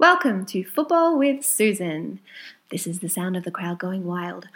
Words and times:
Welcome 0.00 0.46
to 0.46 0.64
Football 0.64 1.18
with 1.18 1.44
Susan. 1.44 2.20
This 2.70 2.86
is 2.86 3.00
the 3.00 3.08
sound 3.10 3.36
of 3.36 3.44
the 3.44 3.50
crowd 3.50 3.78
going 3.78 4.06
wild. 4.06 4.48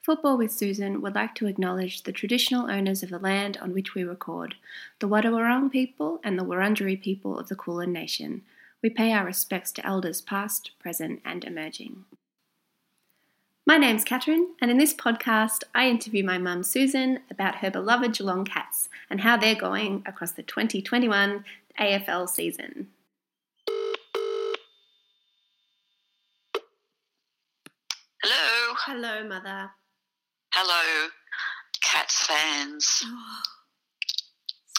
Football 0.00 0.38
with 0.38 0.52
Susan 0.52 1.02
would 1.02 1.16
like 1.16 1.34
to 1.34 1.48
acknowledge 1.48 2.04
the 2.04 2.12
traditional 2.12 2.70
owners 2.70 3.02
of 3.02 3.10
the 3.10 3.18
land 3.18 3.58
on 3.60 3.74
which 3.74 3.96
we 3.96 4.04
record, 4.04 4.54
the 5.00 5.08
Wadawurrung 5.08 5.72
people 5.72 6.20
and 6.22 6.38
the 6.38 6.44
Wurundjeri 6.44 7.02
people 7.02 7.36
of 7.36 7.48
the 7.48 7.56
Kulin 7.56 7.92
Nation. 7.92 8.42
We 8.80 8.90
pay 8.90 9.12
our 9.12 9.24
respects 9.24 9.72
to 9.72 9.84
elders 9.84 10.20
past, 10.20 10.70
present, 10.78 11.20
and 11.24 11.42
emerging. 11.42 12.04
My 13.64 13.76
name's 13.76 14.02
Catherine, 14.04 14.54
and 14.60 14.70
in 14.70 14.78
this 14.78 14.92
podcast, 14.92 15.62
I 15.74 15.88
interview 15.88 16.24
my 16.24 16.36
mum 16.38 16.62
Susan 16.64 17.20
about 17.30 17.56
her 17.56 17.70
beloved 17.70 18.12
Geelong 18.16 18.44
Cats 18.44 18.88
and 19.08 19.20
how 19.20 19.36
they're 19.36 19.54
going 19.54 20.02
across 20.06 20.32
the 20.32 20.42
2021 20.42 21.44
AFL 21.78 22.28
season. 22.28 22.88
Hello. 28.22 28.74
Hello, 28.86 29.28
Mother. 29.28 29.70
Hello, 30.54 31.08
Cats 31.80 32.26
fans. 32.26 33.02
Oh, 33.04 33.40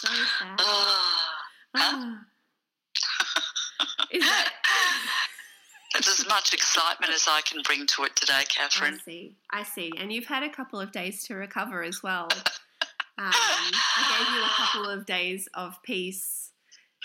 so 0.00 0.08
sad. 0.08 0.56
Oh, 0.60 1.30
Ah. 1.76 2.20
Is 4.10 4.22
that? 4.22 4.52
That's 5.94 6.20
as 6.20 6.26
much 6.28 6.52
excitement 6.52 7.12
as 7.12 7.26
I 7.30 7.40
can 7.42 7.62
bring 7.62 7.86
to 7.86 8.02
it 8.04 8.16
today, 8.16 8.42
Catherine. 8.48 8.94
I 8.94 8.98
see. 8.98 9.36
I 9.50 9.62
see. 9.62 9.92
And 9.98 10.12
you've 10.12 10.26
had 10.26 10.42
a 10.42 10.50
couple 10.50 10.80
of 10.80 10.90
days 10.92 11.22
to 11.24 11.34
recover 11.34 11.82
as 11.82 12.02
well. 12.02 12.28
Um, 13.16 13.30
I 13.32 14.18
gave 14.18 14.34
you 14.34 14.42
a 14.42 14.48
couple 14.48 14.90
of 14.90 15.06
days 15.06 15.48
of 15.54 15.80
peace 15.84 16.50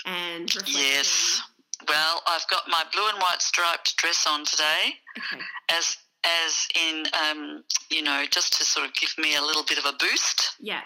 and 0.08 0.44
reflection. 0.56 0.82
Yes. 0.82 1.42
Well, 1.88 2.24
I've 2.28 2.48
got 2.50 2.64
my 2.68 2.84
blue 2.92 3.08
and 3.10 3.20
white 3.20 3.44
striped 3.44 3.96
dress 3.98 4.26
on 4.28 4.44
today, 4.44 4.96
Okay. 5.20 5.44
as 5.70 5.98
as 6.24 6.68
in, 6.76 7.04
um, 7.14 7.64
you 7.92 8.02
know, 8.02 8.26
just 8.32 8.58
to 8.58 8.64
sort 8.66 8.88
of 8.88 8.94
give 8.96 9.12
me 9.20 9.36
a 9.36 9.42
little 9.44 9.62
bit 9.64 9.78
of 9.78 9.86
a 9.86 9.94
boost. 10.00 10.56
Yeah. 10.60 10.82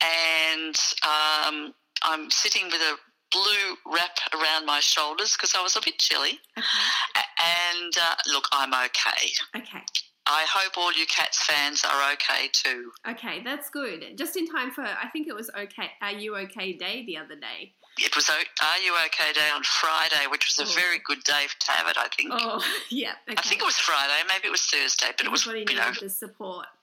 And 0.00 0.74
um, 1.04 1.74
I'm 2.02 2.30
sitting 2.30 2.64
with 2.64 2.80
a 2.80 2.96
blue 3.34 3.76
wrap 3.92 4.16
around 4.32 4.64
my 4.64 4.80
shoulders 4.80 5.34
because 5.36 5.54
I 5.58 5.62
was 5.62 5.76
a 5.76 5.80
bit 5.84 5.98
chilly. 5.98 6.38
Okay. 6.56 7.26
And 7.74 7.92
uh, 8.00 8.14
look, 8.32 8.46
I'm 8.52 8.72
okay. 8.72 9.32
Okay. 9.56 9.82
I 10.26 10.46
hope 10.48 10.78
all 10.78 10.92
you 10.92 11.04
Cats 11.06 11.42
fans 11.44 11.84
are 11.84 12.12
okay 12.14 12.48
too. 12.52 12.90
Okay. 13.10 13.42
That's 13.44 13.68
good. 13.68 14.16
Just 14.16 14.36
in 14.36 14.46
time 14.48 14.70
for, 14.70 14.82
I 14.82 15.08
think 15.12 15.26
it 15.28 15.34
was 15.34 15.50
okay. 15.58 15.90
Are 16.00 16.12
you 16.12 16.36
okay 16.36 16.72
day 16.72 17.04
the 17.06 17.18
other 17.18 17.34
day? 17.36 17.72
It 17.98 18.16
was 18.16 18.28
O- 18.30 18.64
Are 18.66 18.78
You 18.82 18.92
OK 19.04 19.32
Day 19.34 19.50
on 19.54 19.62
Friday, 19.62 20.26
which 20.30 20.48
was 20.48 20.58
a 20.66 20.68
Oh. 20.70 20.74
very 20.74 20.98
good 21.04 21.22
day 21.24 21.46
to 21.60 21.70
have 21.72 21.86
it, 21.88 21.96
I 21.98 22.08
think. 22.16 22.30
Oh, 22.32 22.60
yeah. 22.90 23.12
Okay. 23.28 23.36
I 23.38 23.42
think 23.42 23.60
it 23.60 23.64
was 23.64 23.76
Friday, 23.76 24.20
maybe 24.26 24.48
it 24.48 24.50
was 24.50 24.62
Thursday, 24.62 25.08
but 25.16 25.26
it 25.26 25.30
was, 25.30 25.46
Everybody 25.46 25.74
you 25.74 25.78
know. 25.80 25.92
the 26.00 26.08
support. 26.08 26.66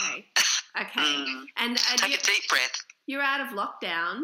Okay. 0.00 0.24
Okay. 0.80 1.00
Mm. 1.00 1.44
And 1.58 1.76
uh, 1.76 1.96
Take 1.96 2.10
you, 2.12 2.16
a 2.16 2.22
deep 2.24 2.48
breath. 2.48 2.84
You're 3.06 3.22
out 3.22 3.40
of 3.40 3.48
lockdown. 3.48 4.22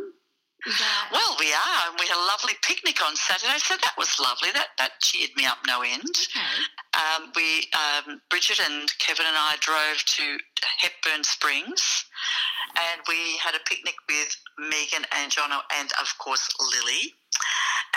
That? 0.67 1.09
Well, 1.13 1.37
we 1.39 1.53
are, 1.53 1.81
and 1.89 1.97
we 2.01 2.07
had 2.07 2.19
a 2.19 2.27
lovely 2.27 2.55
picnic 2.63 2.99
on 3.01 3.15
Saturday, 3.15 3.59
so 3.59 3.75
that 3.77 3.95
was 3.97 4.19
lovely. 4.19 4.51
That 4.53 4.69
that 4.79 5.01
cheered 5.01 5.31
me 5.37 5.47
up 5.47 5.59
no 5.67 5.83
end. 5.83 6.03
Okay. 6.03 6.59
Um, 6.99 7.31
we, 7.37 7.69
um, 7.73 8.21
Bridget 8.29 8.61
and 8.61 8.91
Kevin 8.99 9.27
and 9.27 9.37
I 9.37 9.55
drove 9.61 10.03
to 10.19 10.37
Hepburn 10.83 11.23
Springs, 11.23 12.05
and 12.75 13.01
we 13.09 13.39
had 13.39 13.55
a 13.55 13.63
picnic 13.69 13.95
with 14.09 14.37
Megan 14.59 15.07
and 15.15 15.31
Jono, 15.31 15.61
and 15.79 15.91
of 16.01 16.11
course 16.19 16.49
Lily. 16.59 17.15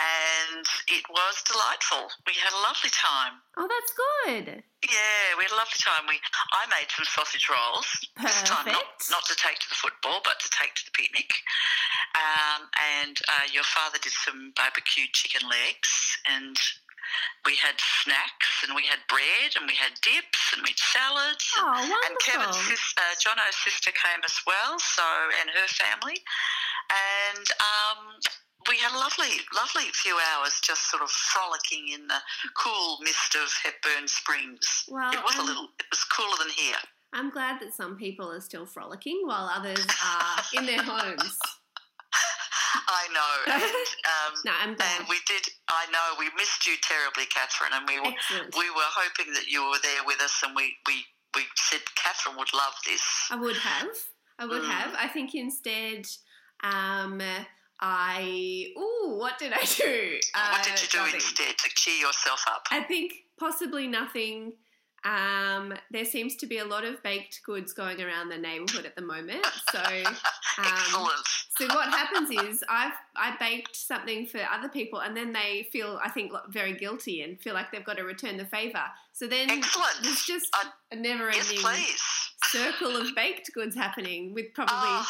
And 0.00 0.66
it 0.88 1.04
was 1.12 1.34
delightful. 1.44 2.08
We 2.26 2.32
had 2.40 2.52
a 2.52 2.62
lovely 2.64 2.90
time. 2.90 3.44
Oh, 3.56 3.68
that's 3.68 3.92
good. 3.92 4.64
Yeah, 4.82 5.26
we 5.36 5.44
had 5.44 5.52
a 5.52 5.60
lovely 5.60 5.78
time. 5.78 6.08
We 6.08 6.16
I 6.56 6.64
made 6.72 6.88
some 6.90 7.04
sausage 7.04 7.46
rolls 7.52 7.86
this 8.18 8.42
time, 8.48 8.66
not, 8.72 8.88
not 9.12 9.24
to 9.28 9.36
take 9.36 9.60
to 9.60 9.68
the 9.68 9.78
football, 9.78 10.24
but 10.24 10.40
to 10.40 10.48
take 10.50 10.74
to 10.80 10.84
the 10.88 10.94
picnic. 10.96 11.30
Um, 12.16 12.68
and 13.04 13.20
uh, 13.28 13.46
your 13.52 13.64
father 13.68 13.98
did 14.00 14.12
some 14.12 14.52
barbecued 14.56 15.12
chicken 15.12 15.48
legs, 15.48 15.92
and 16.26 16.56
we 17.44 17.54
had 17.60 17.76
snacks, 17.76 18.64
and 18.64 18.74
we 18.74 18.88
had 18.88 19.00
bread, 19.08 19.54
and 19.60 19.68
we 19.68 19.76
had 19.76 19.92
dips, 20.00 20.56
and 20.56 20.64
we 20.64 20.72
had 20.72 20.80
salads. 20.80 21.46
Oh, 21.60 21.68
and 21.76 21.90
wonderful. 21.92 22.16
Kevin's 22.24 22.60
sister, 22.64 22.96
uh, 22.96 23.14
Jono's 23.20 23.58
sister 23.60 23.92
came 23.92 24.24
as 24.24 24.36
well, 24.48 24.80
so 24.80 25.04
and 25.40 25.52
her 25.52 25.68
family, 25.68 26.24
and 26.88 27.46
um, 27.60 28.00
we 28.68 28.76
had 28.78 28.92
a 28.94 28.98
lovely, 28.98 29.30
lovely 29.54 29.84
few 29.92 30.16
hours 30.32 30.60
just 30.62 30.90
sort 30.90 31.02
of 31.02 31.10
frolicking 31.10 31.88
in 31.94 32.06
the 32.06 32.18
cool 32.56 32.98
mist 33.02 33.34
of 33.36 33.52
Hepburn 33.62 34.06
Springs. 34.08 34.84
Well, 34.88 35.12
it 35.12 35.22
was 35.24 35.36
a 35.36 35.42
little, 35.42 35.68
it 35.78 35.86
was 35.90 36.04
cooler 36.04 36.36
than 36.38 36.50
here. 36.50 36.76
I'm 37.12 37.30
glad 37.30 37.60
that 37.60 37.74
some 37.74 37.96
people 37.96 38.30
are 38.30 38.40
still 38.40 38.64
frolicking 38.66 39.22
while 39.24 39.50
others 39.52 39.84
are 40.04 40.42
in 40.54 40.64
their 40.66 40.82
homes. 40.82 41.38
I 42.88 43.06
know, 43.12 43.52
and, 43.54 43.62
um, 43.64 44.32
No, 44.44 44.52
I'm 44.62 44.74
glad. 44.74 45.00
and 45.00 45.08
we 45.08 45.16
did. 45.26 45.42
I 45.68 45.84
know 45.92 46.16
we 46.18 46.28
missed 46.36 46.66
you 46.66 46.74
terribly, 46.82 47.24
Catherine, 47.26 47.72
and 47.74 47.86
we 47.86 48.00
were 48.00 48.14
Excellent. 48.16 48.56
we 48.56 48.70
were 48.70 48.88
hoping 48.88 49.32
that 49.34 49.46
you 49.48 49.62
were 49.68 49.78
there 49.82 50.02
with 50.06 50.20
us, 50.22 50.40
and 50.44 50.54
we 50.56 50.74
we 50.86 51.04
we 51.34 51.42
said 51.56 51.80
Catherine 51.96 52.36
would 52.38 52.52
love 52.54 52.72
this. 52.86 53.02
I 53.30 53.36
would 53.36 53.56
have. 53.56 53.88
I 54.38 54.46
would 54.46 54.62
Mm. 54.62 54.70
have. 54.70 54.94
I 54.98 55.08
think 55.08 55.34
instead, 55.34 56.06
um, 56.64 57.20
I. 57.82 58.68
Ooh, 58.78 59.16
what 59.18 59.38
did 59.38 59.52
I 59.52 59.62
do? 59.64 60.18
what 60.34 60.60
Uh, 60.60 60.62
did 60.62 60.80
you 60.82 60.88
do 60.88 60.98
nothing. 60.98 61.14
instead 61.16 61.58
to 61.58 61.68
cheer 61.74 61.96
yourself 62.06 62.44
up? 62.48 62.66
I 62.70 62.80
think 62.82 63.12
possibly 63.38 63.86
nothing. 63.88 64.54
Um, 65.04 65.74
there 65.90 66.04
seems 66.04 66.36
to 66.36 66.46
be 66.46 66.58
a 66.58 66.64
lot 66.64 66.84
of 66.84 67.02
baked 67.02 67.42
goods 67.44 67.72
going 67.72 68.00
around 68.00 68.28
the 68.28 68.38
neighbourhood 68.38 68.86
at 68.86 68.94
the 68.94 69.02
moment. 69.02 69.44
So, 69.72 69.80
um, 70.58 71.08
so 71.58 71.66
what 71.74 71.88
happens 71.88 72.30
is 72.30 72.62
I've 72.70 72.92
I 73.16 73.34
baked 73.40 73.74
something 73.74 74.26
for 74.26 74.38
other 74.48 74.68
people, 74.68 75.00
and 75.00 75.16
then 75.16 75.32
they 75.32 75.68
feel 75.72 75.98
I 76.04 76.08
think 76.08 76.32
very 76.50 76.74
guilty 76.74 77.22
and 77.22 77.40
feel 77.40 77.52
like 77.54 77.72
they've 77.72 77.84
got 77.84 77.96
to 77.96 78.04
return 78.04 78.36
the 78.36 78.44
favour. 78.44 78.84
So 79.12 79.26
then 79.26 79.50
Excellent. 79.50 79.90
there's 80.04 80.22
just 80.24 80.46
a 80.92 80.94
never-ending 80.96 81.58
please. 81.58 82.00
circle 82.44 82.96
of 82.96 83.12
baked 83.16 83.50
goods 83.54 83.74
happening 83.74 84.32
with 84.34 84.54
probably 84.54 84.76
Oh, 84.78 85.06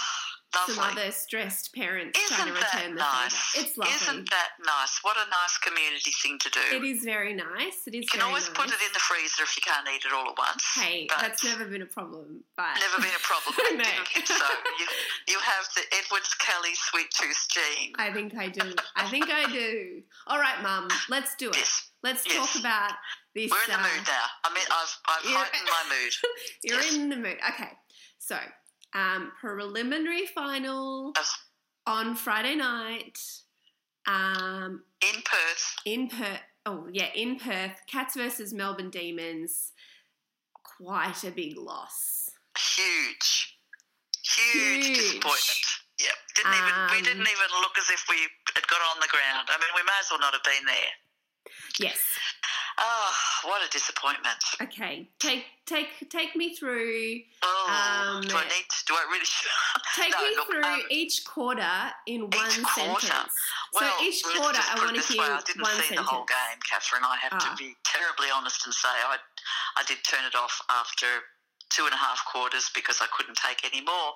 some 0.54 0.76
lovely. 0.76 1.02
other 1.02 1.10
stressed 1.12 1.72
parents 1.74 2.18
Isn't 2.18 2.36
trying 2.36 2.48
to 2.48 2.54
that 2.60 2.74
return 2.74 2.94
the 2.94 3.00
nice? 3.00 3.56
It's 3.56 3.76
lovely. 3.78 3.94
Isn't 3.96 4.30
that 4.30 4.50
nice? 4.64 4.98
What 5.02 5.16
a 5.16 5.24
nice 5.30 5.56
community 5.58 6.12
thing 6.22 6.38
to 6.38 6.50
do. 6.50 6.60
it 6.76 6.84
is 6.84 7.04
very 7.04 7.32
nice. 7.34 7.86
It 7.86 7.94
is 7.94 8.04
you 8.04 8.08
can 8.12 8.20
always 8.22 8.48
nice. 8.48 8.56
put 8.56 8.66
it 8.68 8.80
in 8.84 8.92
the 8.92 9.00
freezer 9.00 9.42
if 9.44 9.56
you 9.56 9.62
can't 9.64 9.86
eat 9.88 10.04
it 10.04 10.12
all 10.12 10.28
at 10.30 10.38
once. 10.38 10.62
Hey, 10.76 11.08
that's 11.08 11.42
never 11.44 11.64
been 11.64 11.82
a 11.82 11.86
problem. 11.86 12.44
But 12.56 12.76
never 12.80 13.00
been 13.00 13.16
a 13.16 13.24
problem. 13.24 13.54
I 13.58 13.76
No. 13.76 14.24
so. 14.24 14.34
You, 14.78 14.86
you 15.28 15.38
have 15.40 15.64
the 15.74 15.82
Edwards 16.04 16.34
Kelly 16.38 16.74
sweet 16.74 17.08
tooth 17.10 17.46
gene. 17.50 17.92
I 17.98 18.12
think 18.12 18.36
I 18.36 18.48
do. 18.48 18.74
I 18.96 19.08
think 19.08 19.30
I 19.30 19.50
do. 19.50 20.02
All 20.26 20.38
right, 20.38 20.60
Mum. 20.62 20.88
Let's 21.08 21.34
do 21.36 21.50
it. 21.50 21.56
Yes, 21.56 21.88
Let's 22.02 22.24
Yes. 22.26 22.36
talk 22.36 22.60
about 22.60 22.92
this. 23.34 23.50
we're 23.50 23.62
in 23.64 23.70
the 23.70 23.78
uh, 23.78 23.82
mood 23.88 24.06
now. 24.06 24.26
I 24.44 24.52
mean, 24.54 24.64
I've 24.70 24.96
I've 25.08 25.24
heightened 25.24 25.68
my 25.70 25.94
mood. 25.96 26.12
You're 26.64 26.80
Yes. 26.80 26.94
in 26.96 27.08
the 27.08 27.16
mood. 27.16 27.38
Okay. 27.54 27.70
So, 28.18 28.36
um, 28.94 29.32
preliminary 29.40 30.26
final 30.26 31.12
on 31.86 32.14
Friday 32.14 32.54
night. 32.56 33.18
Um, 34.06 34.82
In 35.00 35.22
Perth, 35.22 35.76
in 35.86 36.08
Perth. 36.08 36.40
Oh 36.66 36.88
yeah, 36.92 37.08
in 37.14 37.38
Perth. 37.38 37.80
Cats 37.90 38.16
versus 38.16 38.52
Melbourne 38.52 38.90
Demons. 38.90 39.72
Quite 40.78 41.24
a 41.24 41.30
big 41.30 41.56
loss. 41.56 42.30
huge, 42.58 43.58
huge, 44.22 44.86
Huge. 44.86 44.96
disappointment. 44.96 45.66
Yep, 46.00 46.14
didn't 46.34 46.54
even 46.54 46.74
we 46.90 46.96
Um, 46.98 47.02
didn't 47.04 47.28
even 47.30 47.50
look 47.62 47.78
as 47.78 47.90
if 47.90 48.04
we 48.10 48.16
had 48.54 48.66
got 48.66 48.80
on 48.94 49.00
the 49.00 49.06
ground. 49.08 49.48
I 49.50 49.56
mean, 49.58 49.70
we 49.76 49.82
may 49.82 49.98
as 50.00 50.10
well 50.10 50.18
not 50.20 50.32
have 50.34 50.42
been 50.42 50.64
there. 50.66 50.92
Yes. 51.78 51.98
Oh, 52.78 53.12
what 53.44 53.64
a 53.66 53.70
disappointment! 53.70 54.38
Okay. 54.62 55.08
Take 55.18 55.44
take 55.66 55.88
take 56.10 56.34
me 56.36 56.54
through. 56.54 57.20
Oh, 57.42 58.16
Um, 58.16 58.22
do 58.22 58.36
I 58.36 58.44
need? 58.44 58.66
To, 58.68 58.84
do 58.86 58.94
I 58.94 59.04
really? 59.10 59.24
Take 59.96 60.12
No, 60.12 60.22
me 60.24 60.36
look, 60.36 60.48
through 60.48 60.64
um, 60.64 60.82
each 60.90 61.24
quarter 61.24 61.92
in 62.06 62.22
one 62.22 62.64
quarter? 62.74 63.06
sentence. 63.06 63.32
Well, 63.74 63.92
so 63.98 64.04
each 64.04 64.22
quarter, 64.24 64.58
I 64.58 64.74
want 64.78 64.96
to 64.96 65.02
hear 65.12 65.20
way, 65.22 65.28
I 65.28 65.40
didn't 65.44 65.62
one 65.62 65.70
see 65.76 65.82
sentence. 65.92 66.00
the 66.00 66.14
whole 66.14 66.24
game, 66.24 66.58
Catherine. 66.68 67.04
I 67.04 67.16
have 67.20 67.32
Ah. 67.34 67.50
to 67.50 67.56
be 67.62 67.74
terribly 67.84 68.28
honest 68.34 68.64
and 68.66 68.74
say 68.74 68.88
I, 68.88 69.16
I 69.76 69.82
did 69.84 69.98
turn 70.04 70.24
it 70.24 70.34
off 70.34 70.60
after 70.70 71.06
two 71.70 71.84
and 71.84 71.94
a 71.94 71.96
half 71.96 72.24
quarters 72.26 72.70
because 72.74 73.00
I 73.00 73.06
couldn't 73.16 73.36
take 73.36 73.64
any 73.64 73.82
more. 73.84 74.12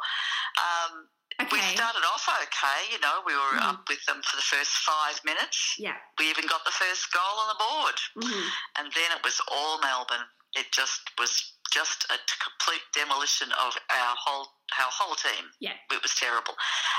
Um, 0.61 1.09
We 1.38 1.61
started 1.61 2.00
off 2.05 2.25
okay, 2.43 2.93
you 2.93 2.99
know, 3.00 3.23
we 3.27 3.35
were 3.37 3.59
Mhm. 3.61 3.69
up 3.69 3.88
with 3.88 4.05
them 4.06 4.23
for 4.23 4.37
the 4.37 4.43
first 4.43 4.73
five 4.73 5.23
minutes. 5.25 5.75
Yeah. 5.79 5.97
We 6.19 6.31
even 6.31 6.47
got 6.47 6.65
the 6.65 6.71
first 6.73 7.12
goal 7.12 7.38
on 7.41 7.49
the 7.49 7.55
board. 7.65 8.00
Mhm. 8.17 8.53
And 8.77 8.93
then 8.93 9.12
it 9.12 9.23
was 9.23 9.41
all 9.49 9.79
Melbourne. 9.79 10.29
It 10.55 10.73
just 10.73 11.03
was 11.19 11.53
just 11.71 12.05
a 12.11 12.19
complete 12.41 12.83
demolition 12.93 13.53
of 13.53 13.77
our 13.91 14.17
whole 14.17 14.53
our 14.79 14.91
whole 14.91 15.15
team. 15.15 15.53
Yeah. 15.61 15.77
It 15.91 16.03
was 16.03 16.15
terrible. 16.15 16.56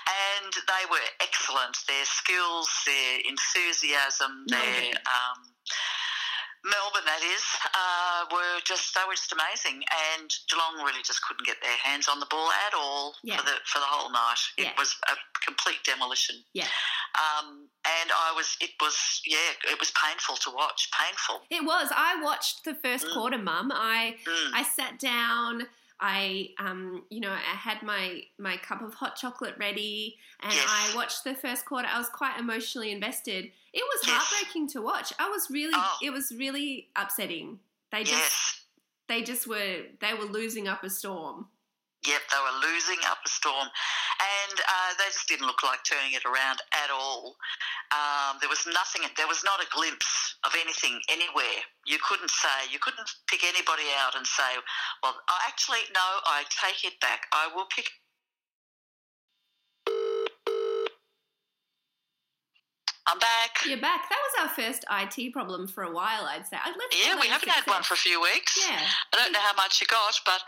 And 0.07 0.53
they 0.53 0.85
were 0.85 1.03
excellent. 1.19 1.75
Their 1.87 2.05
skills, 2.05 2.69
their 2.85 3.19
enthusiasm, 3.21 4.45
their 4.47 4.93
um, 5.05 5.55
Melbourne, 6.67 7.05
that 7.07 7.23
is, 7.23 7.43
uh, 7.73 8.25
were 8.31 8.59
just 8.65 8.93
they 8.93 9.01
were 9.07 9.15
just 9.15 9.31
amazing, 9.31 9.83
and 9.87 10.27
Geelong 10.51 10.83
really 10.83 11.01
just 11.03 11.21
couldn't 11.23 11.45
get 11.45 11.57
their 11.61 11.75
hands 11.83 12.07
on 12.07 12.19
the 12.19 12.25
ball 12.27 12.51
at 12.67 12.73
all 12.73 13.15
Yeah. 13.23 13.37
for 13.37 13.43
the 13.43 13.55
for 13.65 13.79
the 13.79 13.85
whole 13.85 14.09
night. 14.11 14.39
It 14.57 14.63
Yeah. 14.65 14.73
was 14.77 14.95
a 15.07 15.15
complete 15.45 15.83
demolition. 15.85 16.43
Yeah. 16.53 16.67
Um, 17.15 17.69
and 17.85 18.11
I 18.11 18.31
was, 18.33 18.57
it 18.59 18.71
was, 18.81 19.21
yeah, 19.25 19.53
it 19.71 19.79
was 19.79 19.91
painful 19.91 20.35
to 20.37 20.51
watch. 20.51 20.89
Painful. 20.91 21.45
It 21.49 21.63
was. 21.63 21.89
I 21.95 22.15
watched 22.21 22.63
the 22.65 22.75
first 22.75 23.05
Mm. 23.07 23.13
quarter, 23.13 23.37
Mum. 23.37 23.71
I 23.73 24.17
Mm. 24.25 24.51
I 24.53 24.63
sat 24.63 24.99
down. 24.99 25.67
I 25.99 26.49
um 26.59 27.03
you 27.09 27.19
know 27.19 27.31
I 27.31 27.37
had 27.55 27.81
my 27.83 28.21
my 28.37 28.57
cup 28.57 28.81
of 28.81 28.93
hot 28.93 29.15
chocolate 29.15 29.55
ready, 29.59 30.17
and 30.41 30.53
Yes. 30.53 30.65
I 30.67 30.95
watched 30.95 31.23
the 31.23 31.33
first 31.33 31.65
quarter. 31.65 31.87
I 31.91 31.97
was 31.97 32.09
quite 32.09 32.39
emotionally 32.39 32.91
invested. 32.91 33.45
It 33.73 33.83
was 33.83 34.07
Yes. 34.07 34.15
heartbreaking 34.15 34.69
to 34.69 34.81
watch. 34.81 35.11
I 35.19 35.29
was 35.29 35.49
really. 35.49 35.73
Oh. 35.75 35.97
It 36.03 36.11
was 36.11 36.31
really 36.31 36.89
upsetting. 36.95 37.59
They 37.91 38.03
just 38.03 38.11
yes. 38.13 38.61
they 39.07 39.23
just 39.23 39.47
were 39.47 39.83
they 39.99 40.13
were 40.13 40.25
losing 40.25 40.67
up 40.67 40.83
a 40.83 40.89
storm. 40.89 41.47
Yep, 42.05 42.21
they 42.29 42.41
were 42.45 42.57
losing 42.61 43.01
up 43.09 43.17
a 43.25 43.29
storm, 43.29 43.67
and 43.67 44.55
uh, 44.61 44.89
they 45.01 45.09
just 45.09 45.27
didn't 45.27 45.47
look 45.47 45.63
like 45.63 45.81
turning 45.83 46.13
it 46.13 46.23
around 46.25 46.61
at 46.71 46.93
all. 46.93 47.35
Um, 47.91 48.37
there 48.39 48.49
was 48.49 48.63
nothing. 48.69 49.01
There 49.17 49.27
was 49.27 49.43
not 49.43 49.59
a 49.63 49.67
glimpse 49.73 50.37
of 50.45 50.53
anything 50.55 51.01
anywhere. 51.09 51.65
You 51.85 51.97
couldn't 52.05 52.29
say. 52.29 52.69
You 52.71 52.79
couldn't 52.79 53.09
pick 53.27 53.43
anybody 53.43 53.89
out 53.97 54.15
and 54.15 54.27
say, 54.27 54.61
"Well, 55.01 55.17
actually, 55.47 55.83
no, 55.93 56.07
I 56.25 56.45
take 56.53 56.85
it 56.85 56.99
back. 57.01 57.27
I 57.33 57.49
will 57.53 57.65
pick." 57.65 57.89
I'm 63.07 63.19
back. 63.19 63.59
You're 63.65 63.79
back. 63.79 64.09
That 64.09 64.19
was 64.19 64.35
our 64.41 64.55
first 64.55 64.83
IT 64.91 65.31
problem 65.31 65.67
for 65.67 65.83
a 65.83 65.91
while. 65.91 66.25
I'd 66.25 66.45
say. 66.45 66.57
Let's 66.65 67.05
Yeah, 67.05 67.19
we 67.19 67.27
haven't 67.27 67.49
had 67.49 67.65
one 67.65 67.81
for 67.83 67.93
a 67.93 67.97
few 67.97 68.21
weeks. 68.21 68.59
Yeah. 68.69 68.81
I 69.13 69.17
don't 69.17 69.31
know 69.31 69.39
how 69.39 69.55
much 69.55 69.79
you 69.79 69.87
got, 69.87 70.19
but 70.25 70.41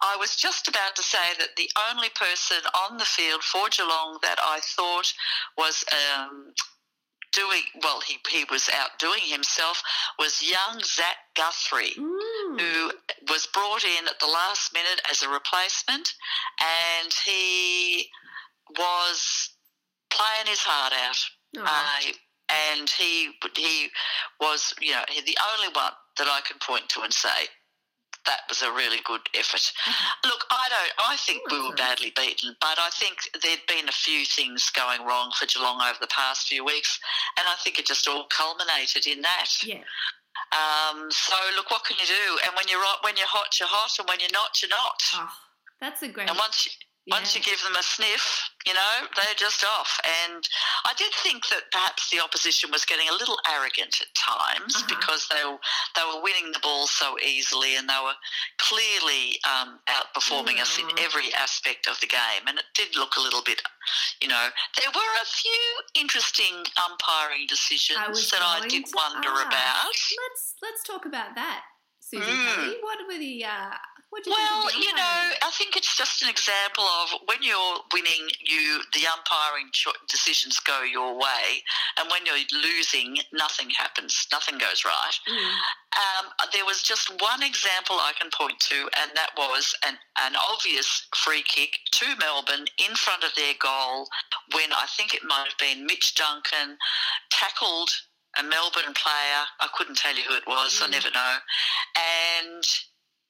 I 0.00 0.16
was 0.18 0.34
just 0.34 0.66
about 0.66 0.96
to 0.96 1.02
say 1.02 1.36
that 1.38 1.56
the 1.56 1.70
only 1.90 2.08
person 2.10 2.58
on 2.88 2.96
the 2.96 3.04
field 3.04 3.42
for 3.42 3.68
Geelong 3.68 4.18
that 4.22 4.38
I 4.42 4.60
thought 4.64 5.12
was 5.58 5.84
um, 5.92 6.54
doing 7.32 7.62
well, 7.82 8.00
he 8.00 8.16
he 8.30 8.44
was 8.50 8.70
outdoing 8.72 9.22
himself 9.28 9.82
was 10.18 10.42
young 10.42 10.80
Zach 10.82 11.16
Guthrie. 11.36 11.92
Mm. 11.98 12.60
Who 12.60 12.92
was 13.28 13.46
brought 13.52 13.84
in 13.84 14.08
at 14.08 14.18
the 14.20 14.26
last 14.26 14.72
minute 14.72 15.02
as 15.10 15.22
a 15.22 15.28
replacement, 15.28 16.14
and 16.60 17.12
he 17.26 18.08
was 18.78 19.50
playing 20.10 20.46
his 20.46 20.60
heart 20.60 20.94
out. 20.94 21.18
Oh. 21.56 21.62
Uh, 21.64 22.12
and 22.48 22.88
he 22.90 23.30
he 23.56 23.88
was, 24.40 24.74
you 24.80 24.92
know, 24.92 25.02
the 25.08 25.38
only 25.54 25.68
one 25.74 25.92
that 26.18 26.28
I 26.28 26.40
can 26.46 26.58
point 26.60 26.88
to 26.90 27.02
and 27.02 27.12
say 27.12 27.50
that 28.26 28.40
was 28.48 28.62
a 28.62 28.70
really 28.72 28.98
good 29.04 29.22
effort. 29.38 29.62
Look, 30.24 30.44
I 30.50 30.68
don't. 30.68 30.92
I 31.10 31.16
think 31.16 31.42
we 31.50 31.62
were 31.62 31.74
badly 31.74 32.12
beaten, 32.14 32.54
but 32.60 32.78
I 32.78 32.90
think 32.92 33.18
there'd 33.42 33.66
been 33.68 33.88
a 33.88 33.92
few 33.92 34.24
things 34.24 34.70
going 34.74 35.06
wrong 35.06 35.30
for 35.38 35.46
Geelong 35.46 35.80
over 35.80 35.98
the 36.00 36.10
past 36.10 36.48
few 36.48 36.64
weeks, 36.64 36.98
and 37.38 37.46
I 37.48 37.54
think 37.62 37.78
it 37.78 37.86
just 37.86 38.06
all 38.08 38.26
culminated 38.30 39.06
in 39.06 39.22
that. 39.22 39.50
yeah. 39.64 39.82
Um, 40.52 41.08
so 41.10 41.34
look, 41.56 41.70
what 41.70 41.84
can 41.86 41.96
you 41.98 42.06
do? 42.06 42.38
And 42.44 42.54
when 42.54 42.68
you're 42.68 42.82
hot, 42.82 43.02
when 43.02 43.16
you're 43.16 43.26
hot, 43.26 43.58
you're 43.58 43.70
hot, 43.70 43.98
and 43.98 44.08
when 44.08 44.20
you're 44.20 44.34
not, 44.34 44.60
you're 44.60 44.68
not. 44.68 45.00
Oh, 45.14 45.32
that's 45.80 46.02
a 46.02 46.08
great. 46.08 46.28
And 46.28 46.36
once 46.36 46.66
you, 46.66 46.72
once 47.08 47.36
you 47.36 47.40
give 47.42 47.62
them 47.62 47.76
a 47.78 47.82
sniff, 47.82 48.50
you 48.66 48.74
know, 48.74 49.06
they're 49.14 49.34
just 49.36 49.64
off. 49.64 50.00
And 50.26 50.42
I 50.84 50.92
did 50.98 51.12
think 51.22 51.46
that 51.48 51.70
perhaps 51.70 52.10
the 52.10 52.18
opposition 52.20 52.70
was 52.72 52.84
getting 52.84 53.08
a 53.08 53.12
little 53.12 53.38
arrogant 53.48 54.00
at 54.00 54.10
times 54.14 54.74
Uh-huh. 54.74 54.86
because 54.88 55.28
they 55.28 55.44
were, 55.44 55.58
they 55.94 56.02
were 56.02 56.20
winning 56.20 56.50
the 56.50 56.58
ball 56.58 56.86
so 56.88 57.16
easily 57.22 57.76
and 57.76 57.88
they 57.88 58.00
were 58.02 58.16
clearly 58.58 59.38
um, 59.46 59.78
outperforming 59.88 60.60
us 60.60 60.78
in 60.78 60.86
Mhm. 60.88 61.00
every 61.04 61.32
aspect 61.34 61.86
of 61.86 61.98
the 62.00 62.06
game. 62.08 62.42
And 62.46 62.58
it 62.58 62.66
did 62.74 62.96
look 62.96 63.16
a 63.16 63.20
little 63.20 63.42
bit, 63.42 63.62
you 64.20 64.28
know, 64.28 64.50
there 64.80 64.90
were 64.90 65.14
a 65.22 65.26
few 65.26 65.62
interesting 65.94 66.64
umpiring 66.88 67.46
decisions 67.46 67.98
I 67.98 68.06
that 68.08 68.42
I 68.42 68.66
did 68.68 68.84
wonder 68.94 69.30
ask. 69.30 69.46
about. 69.46 69.84
Let's 69.86 70.54
let's 70.62 70.82
talk 70.82 71.06
about 71.06 71.34
that, 71.36 71.62
Susan 72.00 72.34
Mm. 72.36 72.82
What 72.82 72.98
were 73.06 73.18
the 73.18 73.44
uh, 73.44 73.76
Well, 74.24 74.64
you 74.64 74.70
think 74.70 74.72
of 74.72 74.72
the 74.72 74.86
you 74.86 74.94
know. 74.94 75.32
I 75.42 75.50
think 75.52 75.76
it's 75.76 75.96
just 75.96 76.22
an 76.22 76.28
example 76.30 76.84
of 76.84 77.10
when 77.26 77.42
you're 77.42 77.76
winning, 77.92 78.28
you 78.40 78.80
the 78.94 79.06
umpiring 79.06 79.68
cho- 79.72 79.92
decisions 80.08 80.58
go 80.60 80.82
your 80.82 81.14
way, 81.18 81.60
and 81.98 82.08
when 82.10 82.24
you're 82.24 82.40
losing, 82.62 83.18
nothing 83.32 83.68
happens, 83.70 84.26
nothing 84.32 84.56
goes 84.58 84.84
right. 84.84 85.16
Mm. 85.28 85.52
Um, 85.96 86.24
there 86.52 86.64
was 86.64 86.82
just 86.82 87.10
one 87.20 87.42
example 87.42 87.96
I 87.96 88.12
can 88.18 88.30
point 88.30 88.58
to, 88.70 88.88
and 89.00 89.10
that 89.14 89.30
was 89.36 89.74
an, 89.86 89.96
an 90.22 90.32
obvious 90.52 91.06
free 91.16 91.42
kick 91.42 91.78
to 91.92 92.06
Melbourne 92.18 92.66
in 92.78 92.94
front 92.96 93.24
of 93.24 93.34
their 93.34 93.54
goal 93.60 94.08
when 94.54 94.72
I 94.72 94.86
think 94.96 95.14
it 95.14 95.24
might 95.24 95.46
have 95.48 95.58
been 95.58 95.86
Mitch 95.86 96.14
Duncan 96.14 96.76
tackled 97.30 97.90
a 98.38 98.42
Melbourne 98.42 98.92
player. 98.94 99.42
I 99.60 99.68
couldn't 99.74 99.96
tell 99.96 100.14
you 100.14 100.22
who 100.28 100.34
it 100.36 100.46
was, 100.46 100.80
I 100.82 100.86
Mm. 100.86 100.90
never 100.92 101.10
know. 101.10 101.36
And 101.96 102.64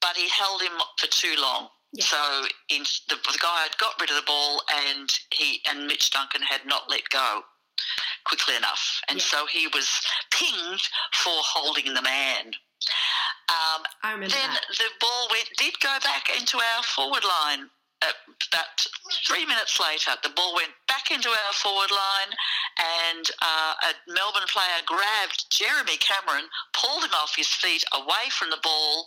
but 0.00 0.16
he 0.16 0.28
held 0.28 0.62
him 0.62 0.72
for 0.98 1.06
too 1.08 1.34
long. 1.38 1.68
Yeah. 1.92 2.04
So 2.04 2.46
in, 2.68 2.82
the, 3.08 3.16
the 3.16 3.38
guy 3.40 3.62
had 3.62 3.76
got 3.78 3.98
rid 4.00 4.10
of 4.10 4.16
the 4.16 4.26
ball, 4.26 4.62
and 4.86 5.08
he 5.32 5.60
and 5.68 5.86
Mitch 5.86 6.10
Duncan 6.10 6.42
had 6.42 6.60
not 6.66 6.90
let 6.90 7.08
go 7.10 7.42
quickly 8.24 8.56
enough, 8.56 9.00
and 9.08 9.18
Yeah. 9.18 9.24
so 9.24 9.46
he 9.46 9.66
was 9.68 9.88
pinged 10.30 10.82
for 11.14 11.32
holding 11.42 11.94
the 11.94 12.02
man. 12.02 12.52
Um, 13.48 13.82
I 14.02 14.12
remember 14.12 14.34
then 14.34 14.50
that. 14.50 14.66
the 14.78 14.90
ball 15.00 15.28
went 15.30 15.48
did 15.56 15.78
go 15.80 15.96
back 16.02 16.28
into 16.36 16.58
our 16.58 16.82
forward 16.82 17.24
line. 17.24 17.70
Uh, 18.02 18.12
about 18.52 18.84
three 19.26 19.46
minutes 19.46 19.80
later, 19.80 20.12
the 20.22 20.28
ball 20.30 20.54
went 20.54 20.72
back 20.86 21.10
into 21.10 21.30
our 21.30 21.52
forward 21.54 21.90
line, 21.90 22.30
and 23.08 23.24
uh, 23.40 23.74
a 23.88 24.12
Melbourne 24.12 24.46
player 24.48 24.82
grabbed 24.84 25.46
Jeremy 25.50 25.96
Cameron, 25.96 26.44
pulled 26.74 27.04
him 27.04 27.14
off 27.14 27.34
his 27.36 27.48
feet, 27.48 27.84
away 27.94 28.28
from 28.30 28.50
the 28.50 28.58
ball. 28.62 29.06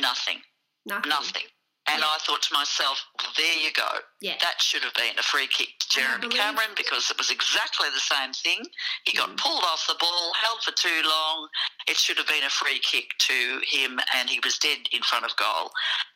Nothing, 0.00 0.42
Nothing. 0.86 1.08
nothing. 1.08 1.46
And 1.86 2.00
Yeah. 2.00 2.08
I 2.08 2.18
thought 2.18 2.40
to 2.42 2.54
myself, 2.54 3.04
well, 3.20 3.32
there 3.36 3.58
you 3.58 3.70
go. 3.72 4.00
Yeah. 4.22 4.38
That 4.40 4.60
should 4.62 4.82
have 4.84 4.94
been 4.94 5.18
a 5.18 5.22
free 5.22 5.46
kick 5.46 5.78
to 5.80 5.88
Jeremy 5.90 6.28
Cameron 6.30 6.70
because 6.76 7.10
it 7.10 7.18
was 7.18 7.30
exactly 7.30 7.90
the 7.90 8.00
same 8.00 8.32
thing. 8.32 8.64
He 9.04 9.12
got 9.12 9.28
Mhm. 9.28 9.36
pulled 9.36 9.64
off 9.64 9.86
the 9.86 9.94
ball, 9.96 10.32
held 10.32 10.64
for 10.64 10.72
too 10.72 11.02
long. 11.02 11.48
It 11.86 11.98
should 11.98 12.16
have 12.16 12.26
been 12.26 12.42
a 12.44 12.48
free 12.48 12.78
kick 12.78 13.10
to 13.18 13.60
him, 13.66 14.00
and 14.14 14.30
he 14.30 14.40
was 14.40 14.56
dead 14.58 14.88
in 14.92 15.02
front 15.02 15.26
of 15.26 15.36
goal. 15.36 15.72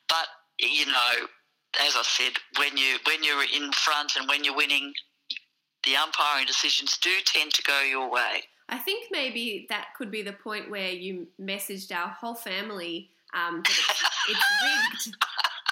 But 0.08 0.28
you 0.58 0.87
know, 0.87 1.28
as 1.80 1.94
I 1.97 2.02
said, 2.02 2.38
when 2.56 2.76
you 2.78 2.99
when 3.04 3.23
you're 3.23 3.44
in 3.44 3.70
front 3.73 4.16
and 4.16 4.26
when 4.26 4.44
you're 4.44 4.54
winning, 4.56 4.94
the 5.85 5.97
umpiring 5.97 6.47
decisions 6.47 6.97
do 6.97 7.20
tend 7.20 7.52
to 7.54 7.62
go 7.62 7.80
your 7.82 8.08
way. 8.08 8.49
I 8.70 8.78
think 8.78 9.11
maybe 9.11 9.66
that 9.68 9.94
could 9.94 10.11
be 10.11 10.23
the 10.23 10.32
point 10.32 10.68
where 10.70 10.90
you 10.90 11.30
messaged 11.40 11.94
our 11.94 12.08
whole 12.08 12.35
family 12.35 13.11
um, 13.35 13.62
that 13.62 13.70
it's, 13.70 14.02
it's 14.28 14.47
rigged. 14.62 15.16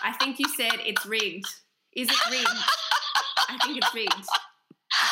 I 0.02 0.12
think 0.12 0.38
you 0.38 0.48
said 0.56 0.78
it's 0.80 1.06
rigged. 1.06 1.46
Is 1.94 2.08
it 2.08 2.30
rigged? 2.30 2.48
I 3.48 3.58
think 3.64 3.78
it's 3.78 3.94
rigged. 3.94 4.26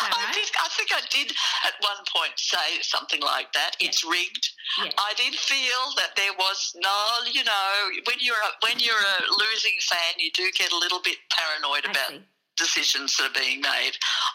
That 0.01 0.17
I, 0.17 0.25
right? 0.25 0.35
did, 0.35 0.49
I 0.57 0.69
think 0.73 0.89
I 0.93 1.01
did 1.11 1.33
at 1.67 1.75
one 1.81 2.01
point 2.09 2.33
say 2.37 2.81
something 2.81 3.21
like 3.21 3.53
that. 3.53 3.77
Yeah. 3.79 3.89
It's 3.89 4.05
rigged. 4.05 4.49
Yeah. 4.83 4.93
I 4.97 5.13
did 5.17 5.35
feel 5.35 5.93
that 5.97 6.17
there 6.17 6.33
was 6.39 6.73
no, 6.77 7.31
you 7.31 7.45
know, 7.45 7.71
when 8.07 8.17
you're 8.21 8.37
a, 8.37 8.51
when 8.67 8.81
you're 8.81 8.97
a 8.97 9.19
losing 9.29 9.77
fan, 9.83 10.17
you 10.19 10.31
do 10.33 10.51
get 10.57 10.73
a 10.73 10.79
little 10.79 11.01
bit 11.01 11.17
paranoid 11.29 11.85
I 11.87 11.91
about 11.91 12.11
see. 12.11 12.23
Decisions 12.57 13.17
that 13.17 13.31
are 13.31 13.41
being 13.41 13.61
made 13.61 13.93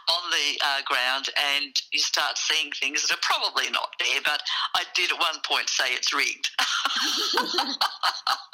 on 0.09 0.29
the 0.31 0.59
uh, 0.65 0.81
ground, 0.85 1.29
and 1.55 1.75
you 1.91 1.99
start 1.99 2.37
seeing 2.37 2.71
things 2.71 3.01
that 3.07 3.13
are 3.13 3.21
probably 3.21 3.69
not 3.71 3.89
there. 3.99 4.21
But 4.23 4.41
I 4.75 4.83
did 4.95 5.11
at 5.11 5.19
one 5.19 5.39
point 5.45 5.69
say 5.69 5.85
it's 5.93 6.13
rigged, 6.13 6.49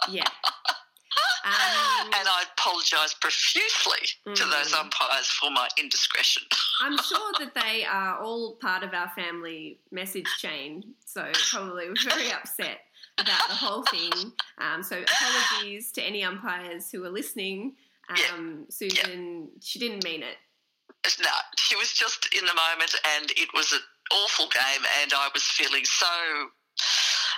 Yeah. 0.10 0.24
Um, 1.45 1.51
and 2.07 2.27
I 2.27 2.43
apologise 2.57 3.13
profusely 3.22 4.07
to 4.36 4.45
those 4.45 4.74
Mm. 4.74 4.79
umpires 4.81 5.27
for 5.27 5.50
my 5.51 5.67
indiscretion. 5.77 6.43
I'm 6.81 6.98
sure 6.98 7.31
that 7.39 7.53
they 7.55 7.86
are 7.86 8.19
all 8.19 8.55
part 8.55 8.84
of 8.84 8.93
our 8.93 9.10
family 9.15 9.79
message 9.91 10.27
chain, 10.39 10.93
so 11.05 11.31
probably 11.51 11.88
we're 11.88 11.95
very 12.10 12.31
upset 12.31 12.81
about 13.17 13.48
the 13.48 13.55
whole 13.55 13.84
thing. 13.84 14.12
Um, 14.57 14.84
so 14.84 15.01
apologies 15.01 15.91
to 15.93 16.01
any 16.01 16.24
umpires 16.24 16.91
who 16.91 17.03
are 17.05 17.10
listening. 17.10 17.75
Um, 18.09 18.65
Susan, 18.69 19.50
she 19.62 19.79
didn't 19.79 20.03
mean 20.03 20.24
it. 20.24 20.38
No, 21.21 21.29
she 21.57 21.75
was 21.75 21.93
just 21.93 22.33
in 22.33 22.45
the 22.45 22.53
moment, 22.53 22.95
and 23.17 23.31
it 23.38 23.50
was 23.53 23.71
an 23.71 23.79
awful 24.12 24.47
game, 24.50 24.85
and 25.01 25.13
I 25.13 25.29
was 25.33 25.43
feeling 25.43 25.85
so 25.85 26.50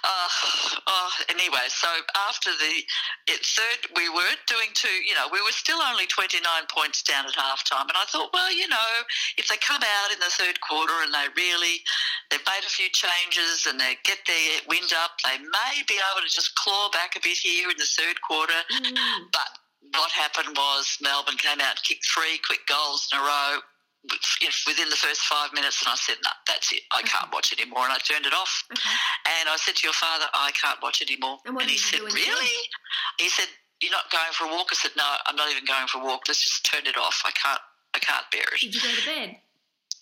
Uh, 0.04 0.30
oh, 0.88 1.12
anyway, 1.30 1.66
so 1.68 1.88
after 2.30 2.52
the 2.52 2.74
it, 3.28 3.42
third, 3.44 3.92
we 3.96 4.10
weren't 4.10 4.42
doing 4.46 4.70
too, 4.74 4.94
you 5.06 5.16
know, 5.16 5.28
we 5.32 5.42
were 5.42 5.52
still 5.52 5.82
only 5.82 6.06
29 6.06 6.42
points 6.70 7.02
down 7.04 7.26
at 7.26 7.34
halftime. 7.34 7.90
And 7.90 7.98
I 7.98 8.06
thought, 8.06 8.30
well, 8.34 8.52
you 8.54 8.68
know, 8.68 8.90
if 9.38 9.48
they 9.48 9.58
come 9.58 9.82
out 9.82 10.14
in 10.14 10.20
the 10.20 10.30
third 10.30 10.62
quarter 10.62 10.94
and 11.02 11.14
they 11.14 11.28
really, 11.36 11.82
they've 12.30 12.46
made 12.46 12.66
a 12.66 12.70
few 12.70 12.90
changes 12.90 13.66
and 13.68 13.80
they 13.80 13.98
get 14.04 14.20
their 14.28 14.62
wind 14.70 14.94
up, 14.94 15.18
they 15.26 15.38
may 15.42 15.74
be 15.88 15.98
able 16.14 16.22
to 16.22 16.32
just 16.32 16.56
claw 16.56 16.90
back 16.94 17.16
a 17.16 17.20
bit 17.20 17.38
here 17.38 17.70
in 17.70 17.78
the 17.78 17.90
third 17.98 18.22
quarter. 18.22 18.62
Mm. 18.70 19.34
But 19.34 19.50
what 19.94 20.12
happened 20.12 20.56
was 20.56 20.98
Melbourne 21.02 21.38
came 21.38 21.60
out 21.60 21.78
and 21.78 21.84
kicked 21.84 22.06
three 22.06 22.40
quick 22.46 22.66
goals 22.68 23.08
in 23.12 23.20
a 23.20 23.22
row 23.22 23.60
within 24.68 24.90
the 24.90 24.96
first 24.96 25.22
five 25.22 25.52
minutes, 25.54 25.82
and 25.82 25.90
I 25.92 25.96
said, 25.96 26.18
"No, 26.24 26.30
that's 26.46 26.72
it. 26.72 26.84
I 26.92 27.02
can't 27.02 27.32
watch 27.32 27.52
anymore," 27.52 27.84
and 27.84 27.94
I 27.94 27.98
turned 28.00 28.26
it 28.26 28.34
off. 28.34 28.64
And 28.72 29.50
I 29.50 29.56
said 29.58 29.76
to 29.78 29.84
your 29.88 29.94
father, 29.94 30.30
"I 30.34 30.52
can't 30.52 30.82
watch 30.82 31.02
anymore." 31.02 31.40
And 31.46 31.56
what 31.56 31.66
he 31.70 31.78
said, 31.78 32.02
"Really?" 32.02 32.70
He 33.18 33.30
said, 33.30 33.50
"You're 33.82 33.92
not 33.92 34.10
going 34.12 34.32
for 34.34 34.46
a 34.46 34.50
walk?" 34.50 34.70
I 34.72 34.76
said, 34.76 34.96
"No, 34.96 35.18
I'm 35.26 35.36
not 35.36 35.52
even 35.52 35.66
going 35.66 35.88
for 35.88 36.00
a 36.00 36.06
walk. 36.06 36.28
Let's 36.28 36.44
just 36.44 36.66
turn 36.66 36.86
it 36.86 36.98
off. 36.98 37.22
I 37.26 37.32
can't. 37.32 37.62
I 37.94 38.00
can't 38.00 38.30
bear 38.32 38.48
it." 38.54 38.62
Did 38.62 38.76
you 38.76 38.82
go 38.82 38.96
to 38.96 39.06
bed? 39.06 39.42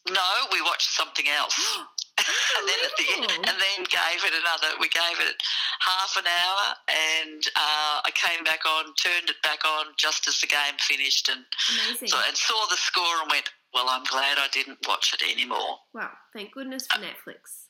No, 0.09 0.47
we 0.51 0.61
watched 0.61 0.91
something 0.91 1.27
else. 1.27 1.55
and 2.57 2.67
then 2.67 2.79
at 2.83 2.95
the 2.97 3.07
end, 3.13 3.31
and 3.47 3.57
then 3.59 3.79
gave 3.91 4.23
it 4.23 4.33
another. 4.33 4.75
We 4.79 4.87
gave 4.89 5.19
it 5.19 5.35
half 5.79 6.15
an 6.17 6.25
hour, 6.25 6.75
and 6.87 7.43
uh, 7.55 8.01
I 8.07 8.11
came 8.15 8.43
back 8.43 8.65
on, 8.65 8.85
turned 8.95 9.29
it 9.29 9.41
back 9.43 9.65
on 9.65 9.87
just 9.97 10.27
as 10.27 10.39
the 10.39 10.47
game 10.47 10.77
finished, 10.79 11.29
and 11.29 11.43
Amazing. 11.83 12.07
so 12.07 12.17
and 12.27 12.35
saw 12.37 12.65
the 12.69 12.77
score 12.77 13.21
and 13.21 13.31
went, 13.31 13.49
"Well, 13.73 13.89
I'm 13.89 14.03
glad 14.05 14.37
I 14.39 14.47
didn't 14.51 14.79
watch 14.87 15.13
it 15.13 15.23
anymore." 15.29 15.79
Well, 15.93 16.11
thank 16.33 16.53
goodness 16.53 16.87
for 16.87 16.99
Netflix. 16.99 17.67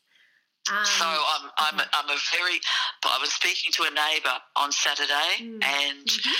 Um, 0.72 0.86
So 0.86 1.06
I'm 1.06 1.50
I'm 1.58 1.80
a, 1.80 1.86
I'm 1.94 2.10
a 2.10 2.18
very. 2.38 2.60
I 3.06 3.18
was 3.20 3.34
speaking 3.34 3.72
to 3.74 3.84
a 3.84 3.92
neighbour 3.92 4.38
on 4.56 4.72
Saturday, 4.72 5.38
Mm. 5.42 5.64
and 5.64 6.06
Mhm. 6.08 6.34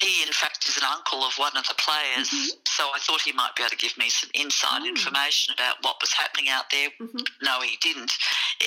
He, 0.00 0.22
in 0.22 0.32
fact, 0.32 0.66
is 0.68 0.76
an 0.76 0.84
uncle 0.84 1.22
of 1.24 1.34
one 1.38 1.56
of 1.56 1.66
the 1.68 1.74
players. 1.74 2.28
Mhm. 2.30 2.48
So 2.68 2.90
I 2.94 2.98
thought 2.98 3.20
he 3.22 3.32
might 3.32 3.54
be 3.54 3.62
able 3.62 3.70
to 3.70 3.76
give 3.76 3.96
me 3.98 4.08
some 4.08 4.30
inside 4.34 4.82
Mm. 4.82 4.88
information 4.88 5.52
about 5.54 5.82
what 5.82 6.00
was 6.00 6.12
happening 6.12 6.48
out 6.48 6.70
there. 6.70 6.90
Mhm. 7.00 7.26
No, 7.42 7.60
he 7.60 7.76
didn't, 7.76 8.12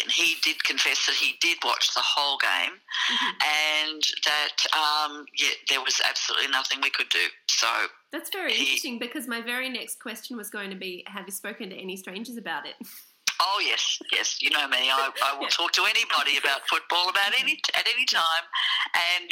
and 0.01 0.11
he 0.11 0.35
did 0.35 0.63
confess 0.63 1.05
that 1.07 1.15
he 1.15 1.33
did 1.41 1.63
watch 1.63 1.93
the 1.93 2.01
whole 2.01 2.37
game, 2.37 2.81
Mhm. 3.09 3.43
and 3.43 4.03
that 4.23 4.73
um, 4.73 5.25
yeah, 5.33 5.49
there 5.69 5.81
was 5.81 5.99
absolutely 6.01 6.47
nothing 6.49 6.81
we 6.81 6.89
could 6.89 7.09
do. 7.09 7.29
So 7.49 7.89
That's 8.11 8.29
very 8.29 8.53
He- 8.53 8.61
interesting 8.65 8.99
because 8.99 9.27
my 9.27 9.41
very 9.41 9.69
next 9.69 9.99
question 9.99 10.37
was 10.37 10.49
going 10.51 10.69
to 10.69 10.75
be 10.75 11.03
Have 11.07 11.25
you 11.25 11.31
spoken 11.31 11.69
to 11.71 11.75
any 11.75 11.97
strangers 11.97 12.37
about 12.37 12.65
it? 12.67 12.75
Oh 13.39 13.59
yes, 13.65 13.99
yes. 14.11 14.37
You 14.41 14.49
know 14.51 14.67
me. 14.67 14.89
I, 14.91 15.09
I 15.25 15.37
will 15.39 15.47
talk 15.47 15.71
to 15.73 15.83
anybody 15.89 16.37
about 16.37 16.61
football 16.69 17.09
about 17.09 17.33
any 17.39 17.59
at 17.73 17.87
any 17.87 18.05
time. 18.05 18.45
And 19.19 19.31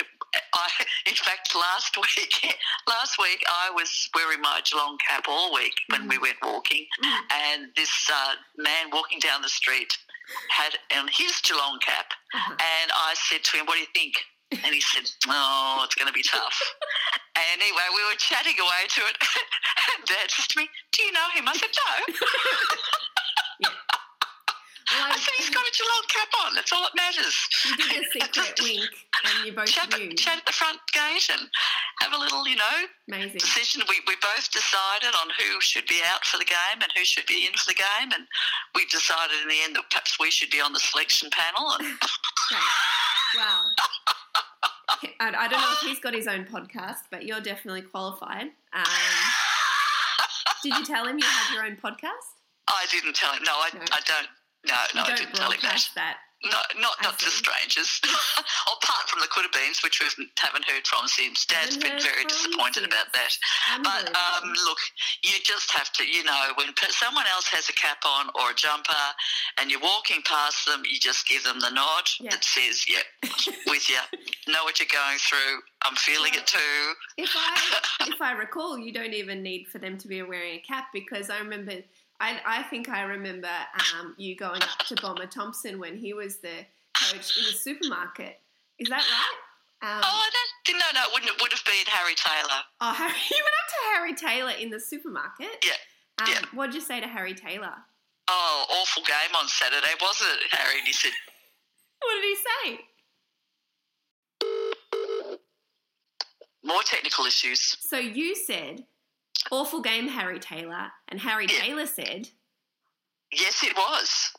I, 0.54 0.68
in 1.08 1.16
fact, 1.16 1.56
last 1.56 1.96
week, 1.98 2.56
last 2.88 3.18
week 3.20 3.44
I 3.48 3.70
was 3.72 4.10
wearing 4.16 4.42
my 4.42 4.62
Geelong 4.64 4.98
cap 5.08 5.26
all 5.30 5.54
week 5.54 5.74
when 5.90 6.08
we 6.08 6.18
went 6.18 6.38
walking, 6.44 6.86
Mm. 7.04 7.20
and 7.32 7.68
this 7.76 7.92
uh, 8.14 8.34
man 8.58 8.90
walking 8.92 9.20
down 9.20 9.42
the 9.42 9.50
street 9.50 9.94
had 10.50 10.74
on 10.98 11.08
his 11.12 11.40
Geelong 11.42 11.80
cap, 11.86 12.12
Uh-huh. 12.34 12.52
and 12.52 12.92
I 12.94 13.14
said 13.30 13.44
to 13.44 13.58
him, 13.58 13.66
"What 13.66 13.76
do 13.76 13.82
you 13.82 13.92
think?" 13.94 14.16
And 14.52 14.74
he 14.74 14.82
said, 14.82 15.10
"Oh, 15.28 15.82
it's 15.86 15.96
going 15.96 16.08
to 16.08 16.14
be 16.14 16.24
tough." 16.24 16.60
And 17.34 17.62
anyway, 17.62 17.88
we 17.96 18.04
were 18.04 18.16
chatting 18.20 18.60
away 18.60 18.84
to 18.90 19.02
it, 19.08 19.16
and 19.96 20.06
Dad 20.06 20.30
says 20.30 20.48
to 20.48 20.60
me, 20.60 20.70
"Do 20.92 21.02
you 21.04 21.12
know 21.14 21.28
him?" 21.34 21.48
I 21.48 21.54
said, 21.56 21.70
"No." 21.72 22.16
I 24.92 25.16
said, 25.18 25.34
he's 25.38 25.50
got 25.50 25.64
a 25.64 25.72
Geelong 25.72 26.06
cap 26.08 26.28
on. 26.46 26.56
That's 26.56 26.72
all 26.74 26.84
that 26.84 26.96
matters. 26.96 27.36
you 27.66 27.76
did 27.78 28.04
a 28.04 28.06
secret 28.14 28.60
wink 28.62 28.90
and 29.24 29.46
you 29.46 29.54
both 29.54 29.68
Chat, 29.68 29.90
knew. 29.98 30.12
chat 30.14 30.38
at 30.40 30.46
the 30.46 30.52
front 30.52 30.80
gate 30.92 31.30
and 31.32 31.48
have 32.02 32.14
a 32.14 32.18
little, 32.20 32.48
you 32.48 32.56
know, 32.58 32.78
Amazing. 33.08 33.40
decision. 33.40 33.84
We, 33.88 34.00
we 34.08 34.16
both 34.22 34.52
decided 34.52 35.16
on 35.22 35.30
who 35.40 35.62
should 35.62 35.86
be 35.88 36.02
out 36.12 36.26
for 36.26 36.38
the 36.38 36.46
game 36.46 36.80
and 36.82 36.92
who 36.96 37.06
should 37.06 37.26
be 37.26 37.46
in 37.48 37.54
for 37.54 37.72
the 37.72 37.80
game. 37.80 38.12
And 38.14 38.28
we 38.76 38.86
decided 38.88 39.38
in 39.44 39.48
the 39.48 39.62
end 39.64 39.76
that 39.76 39.90
perhaps 39.90 40.20
we 40.20 40.32
should 40.32 40.50
be 40.50 40.60
on 40.62 40.74
the 40.74 40.80
selection 40.80 41.30
panel. 41.32 41.72
And 41.80 41.88
Wow. 43.38 43.66
I, 45.20 45.34
I 45.46 45.48
don't 45.48 45.62
know 45.62 45.72
if 45.82 45.88
he's 45.88 46.00
got 46.00 46.14
his 46.14 46.28
own 46.28 46.46
podcast, 46.46 47.08
but 47.10 47.24
you're 47.26 47.40
definitely 47.40 47.82
qualified. 47.82 48.48
Um, 48.74 48.84
did 50.64 50.76
you 50.78 50.86
tell 50.86 51.06
him 51.08 51.18
you 51.18 51.24
had 51.26 51.56
your 51.56 51.64
own 51.66 51.78
podcast? 51.78 52.36
I 52.68 52.86
didn't 52.92 53.16
tell 53.16 53.34
him. 53.34 53.42
No, 53.46 53.54
I, 53.54 53.70
No. 53.74 53.82
I 53.92 54.00
don't. 54.06 54.28
No, 54.68 54.76
no, 54.96 55.02
I 55.04 55.16
didn't 55.16 55.34
tell 55.36 55.52
him 55.52 55.60
that. 55.64 55.82
that. 55.96 56.18
No, 56.44 56.58
not 56.82 56.98
I 57.00 57.04
not 57.04 57.20
to 57.20 57.30
strangers. 57.30 58.02
Apart 58.66 59.06
from 59.10 59.20
the 59.22 59.28
could 59.30 59.44
have 59.46 59.54
beens, 59.54 59.84
which 59.84 60.02
we 60.02 60.26
haven't 60.40 60.66
heard 60.66 60.86
from 60.88 61.08
since. 61.08 61.46
Dad's 61.46 61.78
been 61.78 62.00
very 62.02 62.26
disappointed 62.26 62.84
about 62.84 63.14
that. 63.14 63.38
But 63.84 64.10
um, 64.10 64.50
look, 64.66 64.80
you 65.24 65.38
just 65.44 65.70
have 65.72 65.92
to, 65.94 66.04
you 66.04 66.24
know, 66.24 66.50
when 66.56 66.70
someone 66.90 67.26
else 67.32 67.46
has 67.50 67.70
a 67.70 67.74
cap 67.74 68.02
on 68.06 68.30
or 68.34 68.52
a 68.52 68.56
jumper 68.56 69.06
and 69.60 69.70
you're 69.70 69.82
walking 69.82 70.22
past 70.26 70.66
them, 70.66 70.82
you 70.90 70.98
just 71.00 71.28
give 71.28 71.44
them 71.44 71.60
the 71.60 71.70
nod 71.70 72.10
Yeah. 72.20 72.32
that 72.32 72.44
says, 72.44 72.86
yep, 72.90 73.06
with 73.68 73.88
you. 73.88 74.02
Know 74.52 74.64
what 74.64 74.80
you're 74.80 74.90
going 74.92 75.20
through. 75.20 75.62
I'm 75.84 75.96
feeling 75.96 76.34
it 76.34 76.48
too. 76.48 76.94
if 77.18 77.30
I 77.36 78.08
if 78.08 78.20
I 78.22 78.32
recall, 78.34 78.80
you 78.80 78.92
don't 78.92 79.14
even 79.14 79.44
need 79.44 79.68
for 79.68 79.78
them 79.78 79.98
to 80.00 80.08
be 80.08 80.22
wearing 80.24 80.56
a 80.58 80.60
cap 80.62 80.86
because 80.92 81.30
I 81.30 81.38
remember. 81.38 81.74
I, 82.22 82.40
I 82.46 82.64
think 82.64 82.88
I 82.88 83.02
remember 83.02 83.50
um, 84.00 84.14
you 84.18 84.36
going 84.36 84.62
up 84.62 84.86
to 84.88 84.96
Bomber 85.02 85.26
Thompson 85.26 85.80
when 85.80 85.98
he 85.98 86.14
was 86.14 86.38
the 86.38 86.54
coach 86.94 87.36
in 87.38 87.44
the 87.46 87.52
supermarket. 87.58 88.40
Is 88.78 88.88
that 88.90 89.02
right? 89.04 89.38
Um, 89.98 90.02
Oh, 90.04 90.30
don't, 90.66 90.78
no, 90.78 90.86
no, 90.94 91.02
it 91.08 91.14
wouldn't. 91.14 91.32
It 91.32 91.42
would 91.42 91.52
have 91.52 91.66
been 91.66 91.86
Harry 91.88 92.14
Taylor. 92.16 92.62
oh, 92.82 92.94
Harry, 92.94 93.12
you 93.32 93.38
went 93.38 93.56
up 93.64 93.70
to 93.70 93.98
Harry 93.98 94.14
Taylor 94.14 94.52
in 94.52 94.70
the 94.70 94.80
supermarket. 94.80 95.66
Yeah, 95.66 95.72
Um, 96.24 96.28
yeah. 96.32 96.42
What'd 96.54 96.76
you 96.76 96.82
say 96.82 97.02
to 97.02 97.08
Harry 97.08 97.34
Taylor? 97.34 97.74
Oh, 98.28 98.66
awful 98.70 99.02
game 99.04 99.36
on 99.38 99.48
Saturday, 99.48 99.94
wasn't 100.00 100.30
it, 100.46 100.52
Harry? 100.52 100.78
And 100.78 100.88
he 100.88 100.94
said, 100.94 101.12
What 102.00 102.14
did 102.14 102.24
he 102.24 102.36
say? 102.36 102.80
more 106.64 106.84
technical 106.84 107.26
issues. 107.26 107.76
So 107.82 107.98
you 107.98 108.36
said, 108.36 108.84
"Awful 109.52 109.82
game, 109.82 110.08
Harry 110.08 110.40
Taylor," 110.40 110.92
and 111.10 111.20
Harry 111.22 111.46
Yeah. 111.50 111.60
Taylor 111.62 111.86
said, 111.86 112.30
Yes, 113.34 113.64
it 113.64 113.74
was. 113.78 114.30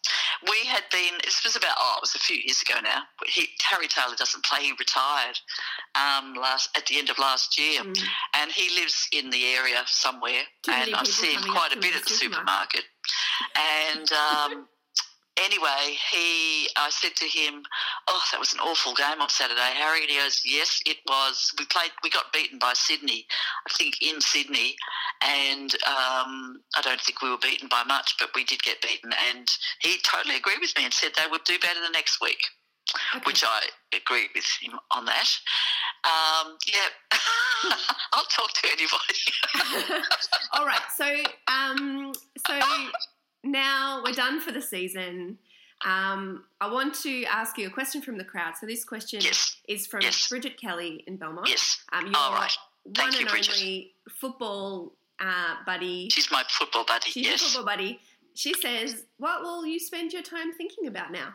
We 0.51 0.67
had 0.67 0.83
been. 0.93 1.15
This 1.25 1.43
was 1.45 1.57
about. 1.57 1.77
Oh, 1.79 1.95
it 1.97 2.03
was 2.03 2.15
a 2.15 2.19
few 2.19 2.37
years 2.37 2.61
ago 2.61 2.79
now. 2.83 3.05
He, 3.27 3.49
Harry 3.71 3.89
Taylor 3.89 4.15
doesn't 4.17 4.45
play. 4.45 4.65
He 4.65 4.73
retired 4.79 5.39
um, 5.95 6.35
last 6.35 6.69
at 6.77 6.85
the 6.87 6.99
end 6.99 7.09
of 7.09 7.19
last 7.19 7.59
year, 7.59 7.81
Mm. 7.83 7.99
and 8.35 8.53
he 8.53 8.69
lives 8.79 9.09
in 9.13 9.31
the 9.31 9.47
area 9.47 9.83
somewhere. 9.87 10.43
Too 10.63 10.73
and 10.73 10.95
I 10.95 11.05
see 11.05 11.33
him 11.33 11.43
quite 11.43 11.73
a 11.75 11.81
bit 11.81 11.97
at 11.97 12.05
the 12.05 12.11
supermarket. 12.13 12.85
supermarket. 12.85 13.97
And 13.97 14.13
um, 14.13 14.69
anyway, 15.37 15.97
he. 16.11 16.69
I 16.77 16.91
said 16.91 17.15
to 17.17 17.25
him, 17.25 17.63
"Oh, 18.09 18.23
that 18.33 18.41
was 18.41 18.53
an 18.53 18.61
awful 18.61 18.95
game 18.95 19.21
on 19.21 19.29
Saturday, 19.29 19.73
Harry." 19.75 20.03
And 20.03 20.11
he 20.11 20.19
goes, 20.19 20.43
"Yes, 20.45 20.81
it 20.87 20.99
was. 21.09 21.53
We 21.59 21.67
played. 21.67 21.93
We 22.03 22.11
got 22.11 22.33
beaten 22.33 22.59
by 22.59 22.73
Sydney. 22.75 23.27
I 23.69 23.73
think 23.73 24.01
in 24.03 24.21
Sydney." 24.21 24.77
and 25.25 25.75
um, 25.87 26.61
I 26.77 26.83
don't 26.83 27.01
think 27.01 27.23
we 27.23 27.31
were 27.31 27.39
beaten 27.39 27.69
by 27.69 27.85
much, 27.85 28.17
but 28.19 28.31
we 28.35 28.45
did 28.45 28.63
get 28.63 28.81
beaten. 28.81 29.13
And 29.31 29.49
he 29.81 29.99
totally 30.03 30.37
agreed 30.37 30.61
with 30.61 30.73
me 30.77 30.85
and 30.85 30.93
said 30.95 31.13
they 31.15 31.31
would 31.31 31.45
do 31.45 31.59
better 31.61 31.81
the 31.81 31.93
next 31.93 32.21
week, 32.21 32.43
okay. 33.15 33.23
which 33.25 33.45
I 33.45 33.69
agreed 33.95 34.31
with 34.35 34.47
him 34.61 34.79
on 34.91 35.05
that. 35.07 35.29
Um, 36.05 36.57
yeah, 36.67 36.89
I'll 38.13 38.25
talk 38.25 38.53
to 38.53 38.69
anybody. 38.69 40.03
All 40.53 40.67
right. 40.67 40.81
So, 40.97 41.07
um, 41.53 42.13
so 42.47 42.61
now 43.45 44.03
we're 44.05 44.13
done 44.13 44.41
for 44.41 44.53
the 44.53 44.63
season. 44.63 45.39
Um, 45.85 46.45
I 46.61 46.71
want 46.73 46.95
to 47.03 47.25
ask 47.25 47.59
you 47.59 47.67
a 47.67 47.71
question 47.71 48.03
from 48.03 48.17
the 48.17 48.25
crowd. 48.25 48.55
So 48.57 48.67
this 48.67 48.85
question 48.85 49.21
yes, 49.21 49.57
is 49.69 49.87
from 49.87 50.03
Yes. 50.03 50.29
Bridget 50.29 50.57
Kelly 50.61 51.03
in 51.09 51.17
Belmont. 51.17 51.49
yes. 51.49 51.83
Um, 51.93 52.07
your 52.07 52.17
All 52.17 52.33
right. 52.35 52.53
one 52.85 52.95
Thank 52.95 53.15
you, 53.15 53.21
and 53.21 53.29
Bridget. 53.31 53.57
only 53.59 53.95
football 54.21 54.93
uh, 55.21 55.57
buddy. 55.67 56.09
She's 56.11 56.31
my 56.31 56.45
football 56.49 56.85
buddy. 56.85 57.11
She's 57.11 57.25
yes. 57.27 57.41
your 57.41 57.49
football 57.51 57.65
buddy. 57.77 58.01
She 58.35 58.55
says, 58.55 59.05
"What 59.19 59.43
will 59.43 59.67
you 59.67 59.79
spend 59.79 60.13
your 60.13 60.23
time 60.23 60.53
thinking 60.53 60.87
about 60.87 61.11
now?" 61.13 61.35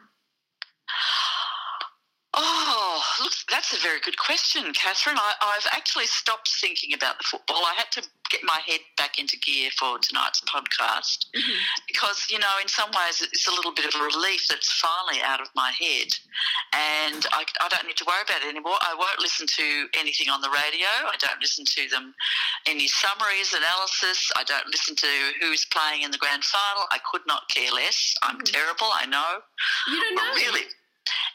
Oh, 2.39 3.01
look, 3.23 3.33
that's 3.49 3.73
a 3.73 3.81
very 3.81 3.99
good 3.99 4.17
question, 4.19 4.71
Catherine. 4.73 5.17
I, 5.17 5.33
I've 5.41 5.65
actually 5.71 6.05
stopped 6.05 6.49
thinking 6.61 6.93
about 6.93 7.17
the 7.17 7.23
football. 7.23 7.65
I 7.65 7.73
had 7.75 7.89
to 7.93 8.03
get 8.29 8.41
my 8.43 8.59
head 8.67 8.81
back 8.95 9.17
into 9.17 9.37
gear 9.39 9.71
for 9.79 9.97
tonight's 9.99 10.41
podcast. 10.41 11.25
Mhm. 11.35 11.57
because 11.87 12.27
you 12.29 12.37
know 12.39 12.53
in 12.61 12.67
some 12.67 12.89
ways 12.91 13.21
it's 13.21 13.47
a 13.47 13.51
little 13.51 13.71
bit 13.73 13.85
of 13.85 13.99
a 13.99 14.03
relief 14.03 14.47
that's 14.49 14.71
finally 14.79 15.21
out 15.23 15.41
of 15.41 15.47
my 15.55 15.71
head 15.71 16.07
and 16.73 17.25
I, 17.31 17.45
I 17.61 17.67
don't 17.69 17.85
need 17.87 17.95
to 17.97 18.05
worry 18.05 18.21
about 18.21 18.41
it 18.43 18.47
anymore 18.49 18.77
i 18.81 18.93
won't 18.93 19.19
listen 19.19 19.47
to 19.47 19.87
anything 19.97 20.29
on 20.29 20.41
the 20.41 20.49
radio 20.49 20.87
i 21.07 21.15
don't 21.19 21.39
listen 21.41 21.65
to 21.65 21.87
them 21.89 22.13
any 22.65 22.87
summaries 22.87 23.53
analysis 23.53 24.31
i 24.35 24.43
don't 24.43 24.67
listen 24.67 24.95
to 24.95 25.07
who's 25.41 25.65
playing 25.65 26.03
in 26.03 26.11
the 26.11 26.17
grand 26.17 26.43
final 26.43 26.83
i 26.91 26.99
could 27.09 27.25
not 27.27 27.47
care 27.49 27.71
less 27.71 28.15
i'm 28.23 28.37
Mhm. 28.39 28.51
terrible 28.51 28.87
i 28.93 29.05
know 29.05 29.41
You 29.87 29.99
don't 30.01 30.15
but 30.15 30.23
know. 30.25 30.33
really 30.35 30.65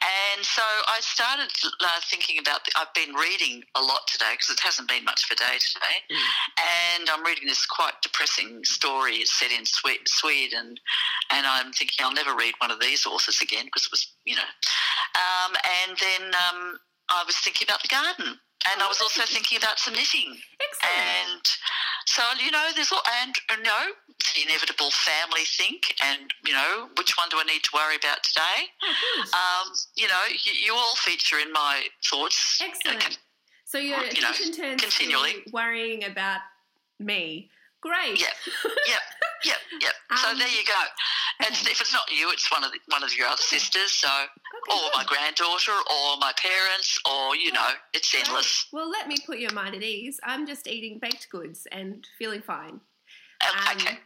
And 0.03 0.45
so 0.45 0.63
I 0.89 0.99
started 1.01 1.51
uh, 1.81 2.01
thinking 2.11 2.39
about. 2.39 2.65
The, 2.65 2.73
I've 2.77 2.93
been 2.95 3.15
reading 3.15 3.63
a 3.77 3.81
lot 3.81 4.07
today 4.11 4.33
because 4.35 4.51
it 4.51 4.61
hasn't 4.61 4.89
been 4.89 5.05
much 5.05 5.25
of 5.25 5.31
a 5.35 5.39
day 5.39 5.59
today, 5.63 5.97
Mm. 6.11 6.19
and 6.99 7.11
I'm 7.11 7.25
reading 7.25 7.47
this 7.47 7.65
quite 7.67 7.95
depressing 8.03 8.65
story. 8.65 9.17
It's 9.23 9.33
set 9.39 9.53
in 9.53 9.65
Sweden, 10.07 10.75
and 11.31 11.47
I'm 11.47 11.73
thinking 11.73 12.05
I'll 12.05 12.13
never 12.13 12.35
read 12.35 12.55
one 12.59 12.71
of 12.71 12.81
these 12.81 13.07
authors 13.07 13.41
again 13.41 13.67
because 13.67 13.85
it 13.87 13.93
was, 13.93 14.07
you 14.25 14.35
know. 14.35 14.51
Um, 15.15 15.53
and 15.87 15.99
then 15.99 16.35
um, 16.35 16.79
I 17.15 17.25
was 17.27 17.37
thinking 17.37 17.67
about 17.69 17.83
the 17.83 17.89
garden, 17.89 18.39
and 18.73 18.83
I 18.83 18.89
was 18.89 19.01
also 19.01 19.23
thinking 19.27 19.59
about 19.59 19.79
some 19.79 19.95
knitting. 19.95 20.37
Excellent. 20.61 20.93
And 20.97 21.45
so, 22.07 22.23
you 22.43 22.51
know, 22.51 22.69
there's 22.75 22.93
all, 22.93 23.03
and, 23.23 23.35
you 23.51 23.63
know, 23.63 23.85
the 24.35 24.43
inevitable 24.43 24.91
family 24.91 25.43
think, 25.47 25.95
and, 26.03 26.33
you 26.47 26.53
know, 26.53 26.89
which 26.97 27.15
one 27.19 27.29
do 27.29 27.39
I 27.39 27.45
need 27.45 27.63
to 27.65 27.71
worry 27.75 27.97
about 27.97 28.23
today? 28.23 28.71
Oh. 28.83 29.67
Um, 29.67 29.73
you 29.97 30.09
know, 30.09 30.25
you, 30.31 30.53
you 30.53 30.75
all 30.75 30.95
feature 30.97 31.39
in 31.39 31.53
my 31.53 31.85
thoughts. 32.05 32.61
Excellent. 32.63 33.19
So 33.65 33.79
your 33.79 34.05
you 34.05 34.21
know, 34.21 34.31
attention 34.31 34.53
turns 34.53 34.83
continually. 34.83 35.43
worrying 35.53 36.05
about 36.05 36.41
me. 36.99 37.51
Great. 37.81 38.21
Yep, 38.21 38.31
yep, 38.87 39.01
yep, 39.45 39.57
yep. 39.81 39.95
so 40.15 40.31
Um, 40.31 40.39
there 40.39 40.47
you 40.47 40.63
go. 40.65 40.81
And 41.41 41.51
if 41.55 41.81
it's 41.81 41.93
not 41.93 42.03
you, 42.11 42.31
it's 42.31 42.51
one 42.51 42.63
of 42.65 42.73
the, 42.73 42.79
one 42.89 43.03
of 43.03 43.15
your 43.17 43.27
other 43.27 43.43
sisters. 43.43 43.93
So, 43.93 44.09
or 44.71 44.91
my 44.95 45.05
granddaughter, 45.07 45.73
or 45.73 46.17
my 46.19 46.33
parents, 46.37 46.99
or 47.11 47.35
you 47.37 47.53
know, 47.53 47.69
it's 47.93 48.15
endless. 48.15 48.67
Well, 48.73 48.89
let 48.91 49.09
me 49.09 49.17
put 49.27 49.39
your 49.39 49.53
mind 49.53 49.75
at 49.75 49.83
ease. 49.83 50.21
I'm 50.25 50.47
just 50.47 50.67
eating 50.69 50.99
baked 51.01 51.29
goods 51.31 51.67
and 51.73 52.07
feeling 52.19 52.43
fine. 52.43 52.81
Uh, 53.41 53.71
Um, 53.71 53.77
okay, 53.77 53.99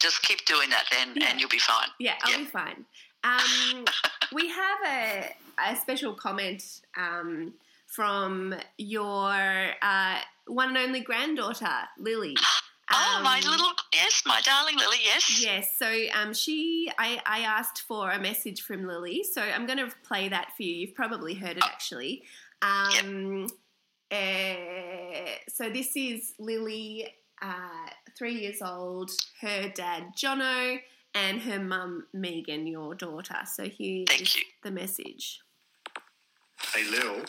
just 0.00 0.22
keep 0.22 0.44
doing 0.44 0.68
that, 0.70 0.84
then, 0.90 1.12
yeah. 1.16 1.28
and 1.30 1.40
you'll 1.40 1.48
be 1.48 1.58
fine. 1.58 1.88
Yeah, 1.98 2.14
I'll 2.22 2.32
Yeah. 2.32 2.38
be 2.38 2.44
fine. 2.44 2.84
Um, 3.24 3.84
we 4.32 4.48
have 4.48 4.78
a, 4.86 5.34
a 5.70 5.76
special 5.76 6.12
comment 6.14 6.62
um, 6.96 7.54
from 7.86 8.54
your 8.78 9.32
uh, 9.80 10.18
one 10.46 10.68
and 10.70 10.78
only 10.78 11.00
granddaughter, 11.00 11.88
Lily. 11.98 12.36
oh, 12.92 13.20
my 13.22 13.38
Um, 13.44 13.50
little 13.50 13.72
yes, 13.92 14.22
my 14.26 14.40
darling 14.42 14.76
Lily. 14.76 14.98
Yes. 15.04 15.42
Yes, 15.42 15.74
so 15.78 15.90
um, 16.14 16.34
she, 16.34 16.90
I, 16.98 17.20
I 17.26 17.40
asked 17.40 17.82
for 17.82 18.10
a 18.10 18.18
message 18.20 18.62
from 18.62 18.86
Lily, 18.86 19.24
so 19.24 19.42
I'm 19.42 19.66
going 19.66 19.78
to 19.78 19.88
play 20.04 20.28
that 20.28 20.52
for 20.56 20.62
you. 20.62 20.74
You've 20.74 20.94
probably 20.94 21.34
heard 21.34 21.56
it 21.56 21.64
actually. 21.64 22.24
Um, 22.62 23.48
uh, 24.10 24.16
so 25.48 25.70
this 25.70 25.96
is 25.96 26.34
Lily, 26.38 27.08
uh, 27.40 27.88
three 28.16 28.34
years 28.34 28.62
old, 28.62 29.10
her 29.40 29.68
dad 29.74 30.12
Jono, 30.16 30.78
and 31.14 31.40
her 31.42 31.58
mum 31.58 32.06
Megan, 32.12 32.66
your 32.66 32.94
daughter. 32.94 33.36
So 33.46 33.64
here 33.64 34.04
Thank 34.06 34.22
is 34.22 34.36
you. 34.36 34.42
the 34.62 34.70
message. 34.70 35.40
Hey 36.72 36.84
Lil, 36.90 37.24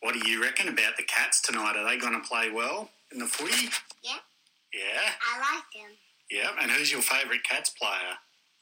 what 0.00 0.14
do 0.14 0.28
you 0.28 0.42
reckon 0.42 0.68
about 0.68 0.96
the 0.96 1.04
Cats 1.04 1.40
tonight? 1.40 1.76
Are 1.76 1.88
they 1.88 1.96
going 1.98 2.20
to 2.20 2.26
play 2.28 2.50
well 2.50 2.90
in 3.12 3.18
the 3.18 3.26
footy? 3.26 3.68
Yeah. 4.02 4.18
Yeah, 4.72 5.10
I 5.34 5.38
like 5.40 5.64
them. 5.74 5.90
yeah. 6.30 6.50
And 6.62 6.70
who's 6.70 6.92
your 6.92 7.02
favourite 7.02 7.42
Cats 7.42 7.70
player? 7.70 8.14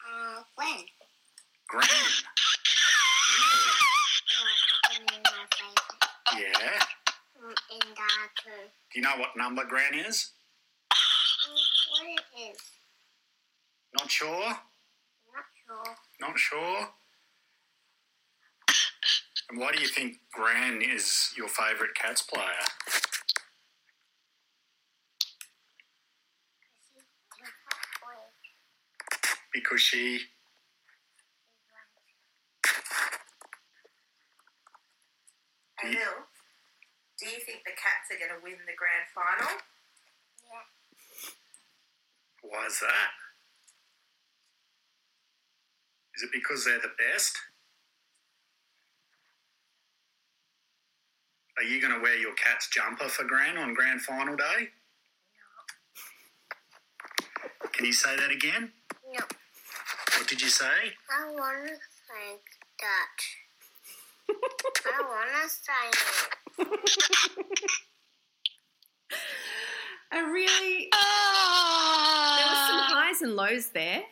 Uh, 0.09 0.43
when? 0.55 0.87
Gran. 1.69 1.85
Yeah, 4.33 4.97
and 4.97 5.05
my 5.11 5.19
favorite. 5.53 5.85
really? 6.33 6.45
Yeah. 6.49 6.81
Mm, 7.39 7.55
And 7.73 7.97
too. 8.43 8.51
Do 8.93 8.95
you 8.95 9.03
know 9.03 9.17
what 9.19 9.37
number 9.37 9.65
Gran 9.65 9.95
is? 9.95 10.31
Mm, 10.93 11.53
What 11.91 12.07
it 12.09 12.51
is? 12.55 12.61
Not 13.99 14.11
sure. 14.11 14.49
Not 14.49 15.47
sure. 15.67 15.97
Not 16.21 16.39
sure. 16.39 16.89
And 19.51 19.59
why 19.61 19.73
do 19.73 19.81
you 19.81 19.89
think 19.89 20.17
Gran 20.33 20.81
is 20.83 21.33
your 21.37 21.49
favourite 21.49 21.95
Cats 21.95 22.23
player? 22.23 22.65
She's 26.81 27.03
too 27.39 27.45
far 27.45 28.09
away. 28.09 28.25
Because 29.59 29.81
she. 29.81 30.21
Hey, 35.81 35.91
do 37.19 37.27
you 37.27 37.41
think 37.45 37.65
the 37.65 37.75
Cats 37.75 38.07
are 38.13 38.19
going 38.19 38.39
to 38.39 38.43
win 38.43 38.55
the 38.67 38.77
grand 38.79 39.07
final? 39.13 39.59
Yeah. 40.45 40.67
Why 42.43 42.67
is 42.67 42.79
that? 42.81 43.11
Is 46.17 46.23
it 46.23 46.31
because 46.33 46.65
they're 46.65 46.79
the 46.79 46.95
best? 47.13 47.37
Are 51.57 51.65
you 51.65 51.81
going 51.81 51.95
to 51.95 52.01
wear 52.01 52.17
your 52.17 52.35
Cats 52.35 52.69
jumper 52.73 53.09
for 53.09 53.25
grand 53.25 53.59
on 53.59 53.75
Grand 53.75 54.03
Final 54.03 54.37
Day? 54.37 54.69
Can 57.73 57.87
you 57.87 57.93
say 57.93 58.15
that 58.17 58.31
again? 58.31 58.71
No. 59.13 59.21
What 60.19 60.27
did 60.29 60.41
you 60.43 60.49
say? 60.49 60.65
I 61.11 61.31
want 61.33 61.69
to 61.69 61.75
think 62.09 62.43
that. 62.81 63.19
I 64.87 65.03
want 65.03 65.31
to 65.43 65.49
say 65.49 65.85
it. 66.59 67.71
I 70.11 70.21
really, 70.21 70.89
there 70.91 72.47
was 72.49 72.63
some 72.67 72.81
Ah, 72.81 72.89
highs 72.91 73.21
and 73.23 73.37
lows 73.37 73.71
there. 73.71 74.03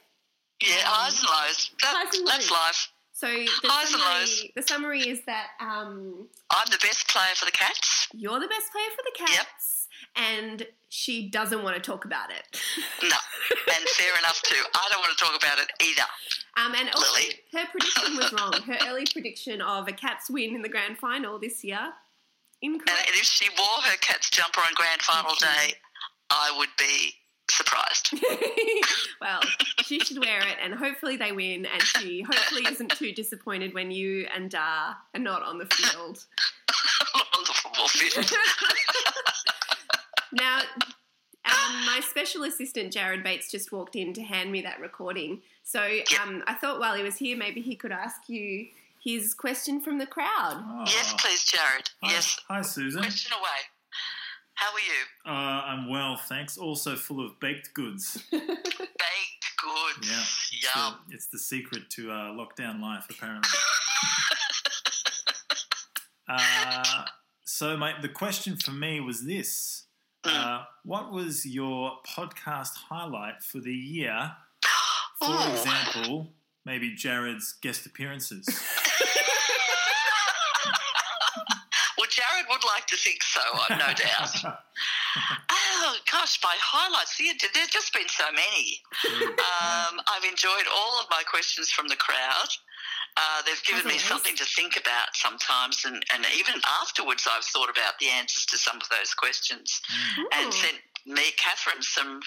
yeah, 0.62 0.68
highs 0.84 1.18
and 1.20 1.28
lows. 1.28 1.70
That, 1.82 1.94
Highs 1.96 2.18
and 2.18 2.28
that's 2.28 2.50
lows. 2.50 2.58
life. 2.58 2.88
So 3.12 3.26
the 3.28 3.48
Highs 3.68 3.92
and 3.94 4.00
summary, 4.02 4.20
lows. 4.20 4.44
the 4.56 4.62
summary 4.62 5.00
is 5.08 5.24
that 5.24 5.46
um, 5.60 6.28
I'm 6.50 6.66
the 6.70 6.78
best 6.82 7.08
player 7.08 7.34
for 7.34 7.46
the 7.46 7.50
Cats. 7.52 8.08
you're 8.12 8.38
the 8.38 8.46
best 8.48 8.70
player 8.72 8.90
for 8.94 9.02
the 9.04 9.12
Cats. 9.16 9.32
Yep. 9.32 9.46
And 10.16 10.66
she 10.88 11.28
doesn't 11.28 11.62
want 11.62 11.76
to 11.76 11.82
talk 11.82 12.04
about 12.04 12.30
it. 12.30 12.60
No, 13.02 13.08
and 13.08 13.88
fair 13.88 14.18
enough 14.18 14.40
too. 14.42 14.62
I 14.74 14.88
don't 14.90 15.00
want 15.00 15.16
to 15.16 15.24
talk 15.24 15.36
about 15.36 15.58
it 15.58 15.70
either. 15.82 16.06
Um, 16.56 16.74
and 16.74 16.88
also, 16.94 17.12
Lily. 17.12 17.34
her 17.52 17.66
prediction 17.70 18.16
was 18.16 18.32
wrong. 18.32 18.52
Her 18.62 18.78
early 18.88 19.04
prediction 19.12 19.60
of 19.60 19.88
a 19.88 19.92
Cats 19.92 20.30
win 20.30 20.54
in 20.54 20.62
the 20.62 20.68
grand 20.68 20.96
final 20.98 21.38
this 21.38 21.62
year, 21.62 21.92
And 22.62 22.80
if 22.88 23.24
she 23.24 23.48
wore 23.58 23.82
her 23.82 23.96
Cats 24.00 24.30
jumper 24.30 24.60
on 24.60 24.72
Grand 24.74 25.02
Final 25.02 25.34
Day, 25.38 25.74
I 26.30 26.54
would 26.56 26.70
be 26.78 27.12
surprised. 27.50 28.14
well, 29.20 29.40
she 29.82 30.00
should 30.00 30.18
wear 30.18 30.40
it, 30.40 30.56
and 30.62 30.74
hopefully 30.74 31.16
they 31.16 31.32
win. 31.32 31.66
And 31.66 31.82
she 31.82 32.22
hopefully 32.22 32.64
isn't 32.70 32.92
too 32.92 33.12
disappointed 33.12 33.74
when 33.74 33.90
you 33.90 34.26
and 34.34 34.50
Dar 34.50 34.96
are 35.14 35.20
not 35.20 35.42
on 35.42 35.58
the 35.58 35.66
field. 35.66 36.24
on 37.14 37.44
the 37.44 37.52
football 37.52 37.88
field. 37.88 38.30
Now, 40.32 40.58
um, 41.44 41.86
my 41.86 42.00
special 42.08 42.44
assistant 42.44 42.92
Jared 42.92 43.22
Bates 43.22 43.50
just 43.50 43.72
walked 43.72 43.96
in 43.96 44.12
to 44.14 44.22
hand 44.22 44.50
me 44.50 44.62
that 44.62 44.80
recording. 44.80 45.42
So 45.62 45.80
um, 46.22 46.42
I 46.46 46.54
thought 46.54 46.80
while 46.80 46.96
he 46.96 47.02
was 47.02 47.16
here, 47.16 47.36
maybe 47.36 47.60
he 47.60 47.76
could 47.76 47.92
ask 47.92 48.28
you 48.28 48.66
his 49.02 49.34
question 49.34 49.80
from 49.80 49.98
the 49.98 50.06
crowd. 50.06 50.54
Oh. 50.56 50.84
Yes, 50.86 51.14
please, 51.18 51.44
Jared. 51.44 51.90
Hi, 52.02 52.10
Yes. 52.12 52.40
Hi, 52.48 52.62
Susan. 52.62 53.02
Question 53.02 53.32
away. 53.38 53.60
How 54.54 54.72
are 54.72 54.80
you? 54.80 55.04
Uh, 55.26 55.62
I'm 55.66 55.90
well, 55.90 56.16
thanks. 56.16 56.56
Also 56.56 56.96
full 56.96 57.24
of 57.24 57.38
baked 57.40 57.74
goods. 57.74 58.22
Baked 58.30 58.44
goods. 59.62 60.10
Yeah. 60.10 60.20
It's 60.20 60.76
Yum. 60.76 60.94
the, 61.08 61.14
it's 61.14 61.26
the 61.26 61.38
secret 61.38 61.90
to 61.90 62.10
uh, 62.10 62.14
lockdown 62.32 62.80
life, 62.80 63.06
apparently. 63.10 63.50
uh, 66.28 67.04
so, 67.44 67.76
my, 67.76 67.94
the 68.00 68.08
question 68.08 68.56
for 68.56 68.70
me 68.72 69.00
was 69.00 69.24
this 69.24 69.84
uh, 70.26 70.64
What 70.84 71.12
was 71.12 71.44
your 71.46 71.98
podcast 72.06 72.74
highlight 72.88 73.42
for 73.42 73.58
the 73.60 73.72
year? 73.74 74.32
For 75.18 75.28
Oh. 75.28 75.50
example, 75.52 76.32
maybe 76.64 76.94
Jared's 76.94 77.54
guest 77.62 77.86
appearances. 77.86 78.46
Well, 81.98 82.06
Jared 82.10 82.44
would 82.50 82.62
like 82.66 82.86
to 82.88 82.96
think 82.96 83.22
so, 83.22 83.40
no 83.70 83.92
doubt. 83.94 84.58
Oh, 85.48 85.96
gosh, 86.12 86.38
my 86.44 86.54
highlights. 86.60 87.16
There's 87.16 87.68
just 87.70 87.92
been 87.94 88.08
so 88.08 88.24
many. 88.32 88.80
Um, 89.24 89.96
I've 90.12 90.24
enjoyed 90.28 90.66
all 90.74 91.00
of 91.00 91.06
my 91.10 91.22
questions 91.22 91.70
from 91.70 91.88
the 91.88 91.96
crowd. 91.96 92.48
Uh, 93.16 93.40
they've 93.46 93.62
given 93.64 93.84
me 93.84 93.96
always. 93.96 94.04
something 94.04 94.36
to 94.36 94.44
think 94.44 94.76
about 94.76 95.14
sometimes, 95.16 95.84
and, 95.84 96.04
and 96.12 96.26
even 96.36 96.60
afterwards, 96.82 97.26
I've 97.30 97.44
thought 97.44 97.70
about 97.70 97.98
the 97.98 98.08
answers 98.08 98.44
to 98.46 98.58
some 98.58 98.76
of 98.76 98.88
those 98.90 99.14
questions 99.14 99.80
and 100.36 100.52
sent 100.52 100.76
me, 101.06 101.22
Catherine, 101.38 101.80
some 101.82 102.20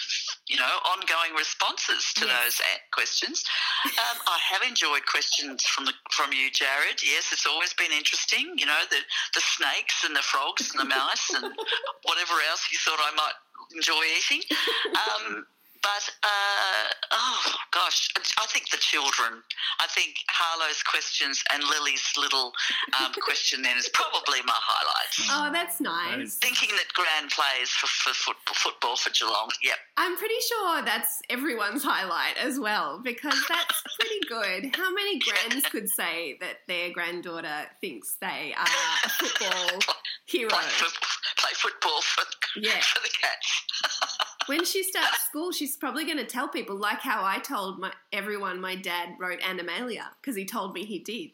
you 0.48 0.56
know 0.56 0.74
ongoing 0.90 1.36
responses 1.38 2.12
to 2.16 2.24
Yes. 2.26 2.34
those 2.42 2.56
questions. 2.92 3.44
Um, 3.86 4.18
I 4.26 4.38
have 4.50 4.62
enjoyed 4.66 5.04
questions 5.06 5.64
from 5.64 5.84
the 5.84 5.92
from 6.10 6.32
you, 6.32 6.50
Jared. 6.50 6.98
Yes, 7.04 7.30
it's 7.30 7.46
always 7.46 7.72
been 7.74 7.92
interesting. 7.92 8.54
You 8.56 8.66
know 8.66 8.80
the 8.90 8.98
the 9.34 9.42
snakes 9.42 10.02
and 10.04 10.16
the 10.16 10.22
frogs 10.22 10.70
and 10.72 10.80
the 10.80 10.88
mice 10.88 11.30
and 11.34 11.44
whatever 12.04 12.34
else 12.50 12.66
you 12.72 12.78
thought 12.82 12.98
I 12.98 13.12
might 13.14 13.36
enjoy 13.76 14.02
eating. 14.18 14.42
Um, 14.96 15.46
But 15.82 16.04
uh, 16.22 16.88
oh 17.12 17.54
gosh, 17.72 18.08
I 18.38 18.46
think 18.46 18.68
the 18.70 18.76
children. 18.76 19.42
I 19.80 19.86
think 19.88 20.14
Harlow's 20.28 20.82
questions 20.82 21.42
and 21.52 21.62
Lily's 21.64 22.04
little 22.18 22.52
um, 23.00 23.12
question 23.24 23.62
then 23.62 23.78
is 23.78 23.88
probably 23.94 24.40
my 24.46 24.54
highlight. 24.56 25.12
Oh, 25.30 25.52
that's 25.52 25.80
nice. 25.80 26.36
Thinking 26.36 26.68
that 26.76 26.92
Gran 26.92 27.28
plays 27.30 27.70
for, 27.70 27.86
for 27.86 28.12
foot, 28.14 28.36
football 28.54 28.96
for 28.96 29.10
Geelong. 29.10 29.48
Yep. 29.62 29.76
I'm 29.96 30.16
pretty 30.18 30.34
sure 30.48 30.82
that's 30.84 31.22
everyone's 31.30 31.82
highlight 31.82 32.36
as 32.42 32.58
well 32.60 33.00
because 33.02 33.38
that's 33.48 33.82
pretty 33.98 34.20
good. 34.28 34.76
How 34.76 34.92
many 34.92 35.18
grands 35.48 35.64
could 35.66 35.88
say 35.88 36.36
that 36.40 36.58
their 36.68 36.90
granddaughter 36.92 37.66
thinks 37.80 38.16
they 38.20 38.54
are 38.58 38.66
a 39.04 39.08
football 39.08 39.94
hero? 40.26 40.50
Play, 40.50 40.62
foot, 40.68 40.92
play 41.38 41.50
football 41.54 42.00
for, 42.02 42.24
Yeah. 42.56 42.80
for 42.80 43.00
the 43.02 43.08
Cats. 43.10 44.29
When 44.46 44.64
she 44.64 44.82
starts 44.82 45.24
school, 45.24 45.52
she's 45.52 45.76
probably 45.76 46.04
going 46.04 46.16
to 46.18 46.24
tell 46.24 46.48
people, 46.48 46.76
like 46.76 47.00
how 47.00 47.24
I 47.24 47.38
told 47.38 47.78
my, 47.78 47.92
everyone 48.12 48.60
my 48.60 48.74
dad 48.74 49.10
wrote 49.18 49.38
Animalia 49.40 50.06
because 50.20 50.34
he 50.36 50.44
told 50.44 50.74
me 50.74 50.84
he 50.84 50.98
did. 50.98 51.30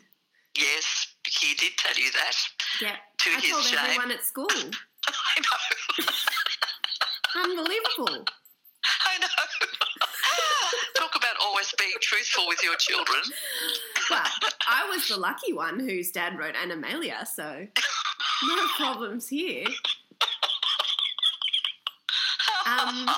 Yes, 0.57 1.07
he 1.27 1.55
did 1.55 1.73
tell 1.79 1.97
you 1.97 2.11
that. 2.13 2.37
Yeah, 2.81 2.97
To 3.19 3.31
I 3.31 3.41
his 3.41 3.51
told 3.51 3.65
shame. 3.65 3.79
everyone 3.83 4.11
at 4.11 4.23
school. 4.25 4.47
I 5.09 5.41
know. 5.41 6.05
Unbelievable. 7.43 8.25
I 9.07 9.19
know. 9.21 9.27
Talk 10.97 11.15
about 11.17 11.35
always 11.43 11.73
being 11.79 11.93
truthful 12.01 12.47
with 12.49 12.63
your 12.63 12.77
children. 12.77 13.21
Well, 14.11 14.23
I 14.69 14.89
was 14.89 15.09
the 15.09 15.17
lucky 15.17 15.53
one 15.53 15.79
whose 15.81 16.11
dad 16.11 16.39
wrote 16.39 16.55
Animalia, 16.55 17.27
so 17.27 17.67
no 18.47 18.67
problems 18.77 19.29
here. 19.29 19.65
Um, 22.67 23.09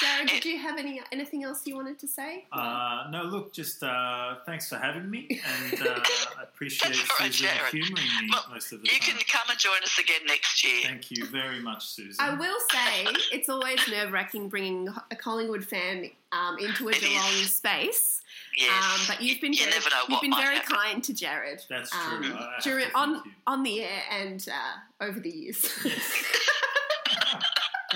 Jared, 0.00 0.28
did 0.28 0.44
you 0.44 0.58
have 0.58 0.78
any 0.78 1.00
anything 1.12 1.42
else 1.44 1.66
you 1.66 1.74
wanted 1.74 1.98
to 2.00 2.06
say? 2.06 2.44
Uh, 2.52 3.04
no, 3.10 3.22
look, 3.24 3.52
just 3.52 3.82
uh, 3.82 4.36
thanks 4.46 4.68
for 4.68 4.76
having 4.76 5.10
me, 5.10 5.40
and 5.72 5.82
uh, 5.82 6.00
I 6.38 6.42
appreciate 6.44 6.94
That's 6.94 7.18
Susan 7.18 7.46
Jared. 7.48 7.72
humouring 7.72 7.94
me 8.22 8.28
Well, 8.32 8.44
most 8.52 8.70
of 8.72 8.80
the 8.82 8.86
You 8.92 8.98
time. 9.00 9.16
can 9.16 9.24
come 9.28 9.50
and 9.50 9.58
join 9.58 9.82
us 9.82 9.98
again 9.98 10.20
next 10.26 10.62
year. 10.62 10.82
Thank 10.84 11.10
you 11.10 11.26
very 11.26 11.60
much, 11.60 11.86
Susan. 11.86 12.14
I 12.20 12.34
will 12.34 12.58
say 12.70 13.06
it's 13.32 13.48
always 13.48 13.80
nerve 13.88 14.12
wracking 14.12 14.48
bringing 14.48 14.88
a 15.10 15.16
Collingwood 15.16 15.64
fan 15.64 16.10
um, 16.32 16.58
into 16.58 16.88
a 16.88 16.90
It 16.92 16.96
is. 17.02 17.08
Geelong 17.08 17.32
space. 17.46 18.20
Yes. 18.56 18.70
Um, 19.00 19.06
but 19.14 19.22
you've 19.22 19.40
been 19.40 19.52
You 19.52 19.60
very, 19.60 19.70
never 19.70 19.90
know 19.90 19.96
you've 20.02 20.10
what 20.10 20.22
been 20.22 20.32
very 20.36 20.56
happen. 20.56 20.76
kind 20.76 21.04
to 21.04 21.14
Jared. 21.14 21.62
That's 21.68 21.90
true. 21.90 22.00
um, 22.00 22.36
I 22.38 22.58
during 22.62 22.86
on 22.94 23.14
you. 23.14 23.22
on 23.46 23.62
the 23.62 23.82
air 23.84 24.02
and 24.12 24.46
uh, 24.52 25.04
over 25.04 25.18
the 25.18 25.30
years. 25.30 25.64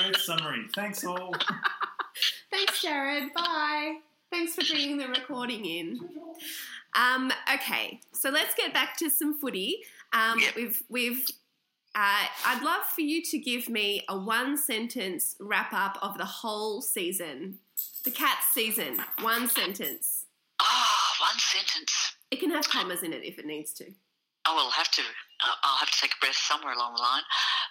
Great 0.02 0.16
summary. 0.16 0.66
Thanks 0.74 1.04
all. 1.04 1.34
Thanks, 2.50 2.82
Jared. 2.82 3.32
Bye. 3.34 3.96
Thanks 4.30 4.54
for 4.54 4.62
bringing 4.68 4.96
the 4.98 5.08
recording 5.08 5.64
in. 5.64 6.00
Um, 6.94 7.32
okay, 7.54 8.00
so 8.12 8.30
let's 8.30 8.54
get 8.54 8.72
back 8.74 8.96
to 8.98 9.08
some 9.10 9.38
footy. 9.38 9.78
Um, 10.12 10.38
Yep. 10.40 10.56
We've 10.56 10.82
we've. 10.88 11.26
Uh, 11.94 12.24
I'd 12.46 12.62
love 12.62 12.84
for 12.86 13.02
you 13.02 13.22
to 13.24 13.38
give 13.38 13.68
me 13.68 14.02
a 14.08 14.16
one 14.18 14.56
sentence 14.56 15.36
wrap 15.38 15.74
up 15.74 15.98
of 16.00 16.16
the 16.16 16.24
whole 16.24 16.80
season, 16.80 17.58
the 18.04 18.10
Cats 18.10 18.46
season. 18.54 18.98
One 19.20 19.46
sentence. 19.48 20.24
Oh, 20.60 21.10
one 21.20 21.38
sentence. 21.38 22.16
It 22.30 22.40
can 22.40 22.50
have 22.50 22.66
commas 22.68 23.02
in 23.02 23.12
it 23.12 23.24
if 23.24 23.38
it 23.38 23.44
needs 23.44 23.74
to. 23.74 23.84
I 24.46 24.54
will 24.54 24.70
have 24.70 24.90
to. 24.92 25.02
I'll- 25.42 25.56
I'll 25.62 25.76
have 25.78 25.90
to 25.90 26.00
take 26.00 26.14
a 26.14 26.18
breath 26.20 26.36
somewhere 26.36 26.72
along 26.72 26.94
the 26.96 27.02
line. 27.02 27.22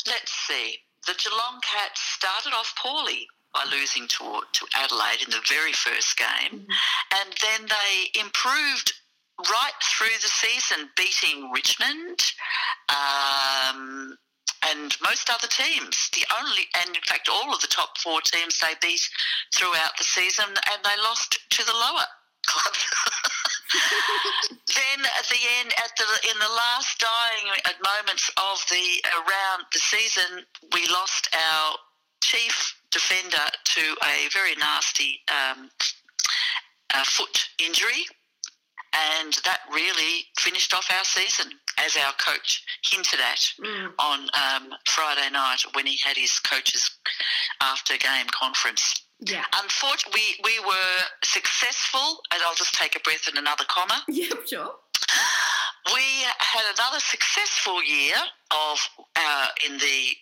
Let's 0.07 0.31
see. 0.31 0.77
The 1.07 1.13
Geelong 1.17 1.61
Cats 1.61 1.99
started 1.99 2.53
off 2.53 2.73
poorly 2.77 3.27
by 3.53 3.65
losing 3.71 4.07
to 4.07 4.41
to 4.53 4.65
Adelaide 4.75 5.23
in 5.23 5.31
the 5.31 5.41
very 5.49 5.73
first 5.73 6.17
game, 6.17 6.67
and 7.13 7.29
then 7.41 7.67
they 7.67 8.19
improved 8.19 8.93
right 9.49 9.73
through 9.83 10.17
the 10.21 10.29
season, 10.29 10.89
beating 10.95 11.51
Richmond. 11.51 12.21
Um, 12.89 14.17
and 14.63 14.95
most 15.01 15.29
other 15.29 15.47
teams, 15.47 16.09
the 16.13 16.23
only, 16.39 16.67
and 16.77 16.95
in 16.95 17.01
fact, 17.01 17.27
all 17.29 17.53
of 17.53 17.61
the 17.61 17.67
top 17.67 17.97
four 17.97 18.21
teams 18.21 18.59
they 18.59 18.73
beat 18.79 19.01
throughout 19.55 19.97
the 19.97 20.03
season, 20.03 20.45
and 20.47 20.83
they 20.83 21.01
lost 21.01 21.39
to 21.49 21.65
the 21.65 21.73
lower 21.73 22.05
club. 22.45 22.75
then 24.81 25.05
at 25.17 25.27
the 25.29 25.41
end, 25.59 25.69
at 25.77 25.91
the 25.97 26.09
in 26.29 26.37
the 26.39 26.53
last 26.53 26.99
dying 26.99 27.45
moments 27.83 28.29
of 28.37 28.57
the 28.69 28.85
around 29.21 29.65
the 29.73 29.79
season, 29.79 30.45
we 30.73 30.81
lost 30.91 31.29
our 31.33 31.75
chief 32.23 32.75
defender 32.91 33.45
to 33.75 33.81
a 34.03 34.27
very 34.33 34.55
nasty 34.55 35.21
um, 35.29 35.69
uh, 36.93 37.03
foot 37.05 37.37
injury, 37.59 38.05
and 38.93 39.33
that 39.45 39.61
really 39.71 40.25
finished 40.39 40.73
off 40.73 40.87
our 40.97 41.03
season, 41.05 41.51
as 41.77 41.95
our 41.97 42.13
coach 42.13 42.63
hinted 42.91 43.19
at 43.19 43.39
Mm. 43.59 43.93
on 43.99 44.19
um, 44.33 44.73
Friday 44.87 45.29
night 45.31 45.61
when 45.73 45.85
he 45.85 45.97
had 46.03 46.17
his 46.17 46.39
coaches 46.39 46.89
after 47.61 47.97
game 47.97 48.27
conference. 48.31 49.00
Yeah. 49.21 49.45
Unfortunately, 49.61 50.21
we, 50.43 50.59
we 50.59 50.65
were 50.65 50.97
successful, 51.23 52.21
and 52.33 52.41
I'll 52.45 52.55
just 52.55 52.73
take 52.73 52.95
a 52.95 52.99
breath 52.99 53.27
and 53.27 53.37
another 53.37 53.65
comma. 53.67 54.03
Yep. 54.09 54.47
Sure. 54.47 54.71
We 55.93 56.01
had 56.39 56.63
another 56.77 56.99
successful 56.99 57.83
year 57.83 58.15
of 58.51 58.79
uh, 59.15 59.47
in 59.67 59.77
the 59.77 60.13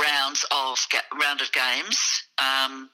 rounds 0.00 0.44
of 0.50 0.78
round 1.20 1.40
of 1.40 1.50
games. 1.52 2.22
Um, 2.38 2.90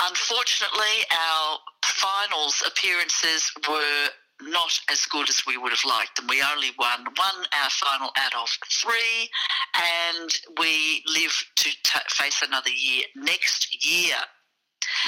unfortunately, 0.00 1.04
our 1.12 1.58
finals 1.84 2.62
appearances 2.66 3.50
were 3.68 4.08
not 4.42 4.78
as 4.90 5.04
good 5.06 5.28
as 5.28 5.40
we 5.46 5.56
would 5.56 5.70
have 5.72 5.84
liked 5.88 6.16
them. 6.16 6.26
We 6.28 6.42
only 6.42 6.70
won 6.78 7.04
one 7.04 7.46
our 7.62 7.70
final 7.70 8.10
out 8.16 8.34
of 8.34 8.48
three, 8.70 9.30
and 9.74 10.30
we 10.60 11.02
live 11.06 11.32
to 11.56 11.70
t- 11.70 12.00
face 12.08 12.42
another 12.46 12.70
year 12.70 13.04
next 13.14 13.84
year. 13.86 14.16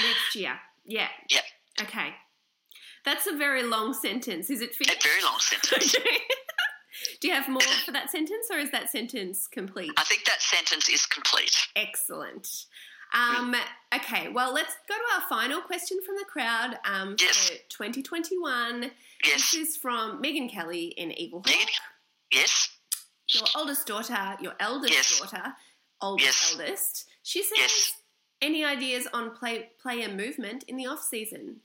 Next 0.02 0.34
year. 0.34 0.58
Yeah. 0.86 1.08
Yep, 1.30 1.44
Okay. 1.82 2.14
That's 3.04 3.26
a 3.26 3.36
very 3.36 3.62
long 3.62 3.94
sentence. 3.94 4.50
Is 4.50 4.60
it 4.60 4.70
a 4.80 5.02
very 5.02 5.22
long 5.22 5.38
sentence. 5.38 5.94
Do 7.20 7.28
you 7.28 7.34
have 7.34 7.48
more 7.48 7.60
for 7.84 7.92
that 7.92 8.10
sentence, 8.10 8.48
or 8.50 8.58
is 8.58 8.70
that 8.72 8.90
sentence 8.90 9.46
complete? 9.46 9.92
I 9.96 10.04
think 10.04 10.24
that 10.24 10.42
sentence 10.42 10.88
is 10.88 11.06
complete. 11.06 11.56
Excellent. 11.76 12.48
Um, 13.14 13.54
okay, 13.94 14.28
well, 14.28 14.52
let's 14.52 14.74
go 14.88 14.94
to 14.94 15.14
our 15.22 15.28
final 15.28 15.60
question 15.60 15.98
from 16.04 16.16
the 16.16 16.24
crowd 16.24 16.78
um, 16.84 17.16
Yes. 17.18 17.48
for 17.48 17.54
2021. 17.70 18.90
Yes. 19.24 19.52
This 19.52 19.54
is 19.54 19.76
from 19.76 20.20
Megan 20.20 20.48
Kelly 20.48 20.86
in 20.96 21.10
Eaglehawk. 21.10 21.46
Megan? 21.46 21.66
Yes. 22.32 22.68
Your 23.34 23.44
oldest 23.56 23.86
daughter, 23.86 24.36
your 24.40 24.54
eldest 24.60 24.92
Yes. 24.92 25.18
daughter, 25.18 25.54
oldest 26.00 26.58
eldest. 26.60 27.06
She 27.22 27.42
says, 27.42 27.58
Yes. 27.58 27.92
any 28.42 28.64
ideas 28.64 29.06
on 29.12 29.34
play, 29.34 29.70
player 29.80 30.08
movement 30.08 30.64
in 30.64 30.76
the 30.76 30.86
off 30.86 31.02
season? 31.02 31.60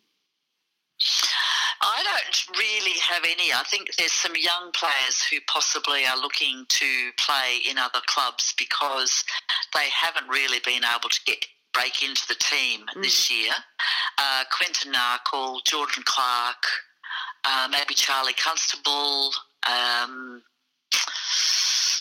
I 1.83 2.03
don't 2.03 2.57
really 2.57 2.97
have 3.11 3.23
any. 3.25 3.51
I 3.51 3.63
think 3.69 3.89
there's 3.97 4.13
some 4.13 4.33
young 4.35 4.71
players 4.73 5.21
who 5.29 5.37
possibly 5.47 6.05
are 6.05 6.17
looking 6.17 6.65
to 6.69 7.11
play 7.19 7.59
in 7.69 7.77
other 7.77 7.99
clubs 8.07 8.53
because 8.57 9.23
they 9.73 9.89
haven't 9.89 10.29
really 10.29 10.59
been 10.65 10.83
able 10.83 11.09
to 11.09 11.19
get 11.25 11.45
break 11.73 12.03
into 12.03 12.21
the 12.27 12.35
team 12.35 12.81
this 13.01 13.29
year. 13.29 13.51
Uh, 14.17 14.43
Quinton 14.55 14.93
Narkle, 14.93 15.63
Jordan 15.65 16.03
Clark, 16.05 16.63
uh, 17.43 17.67
maybe 17.69 17.95
Charlie 17.95 18.33
Constable. 18.33 19.31
Um, 19.67 20.43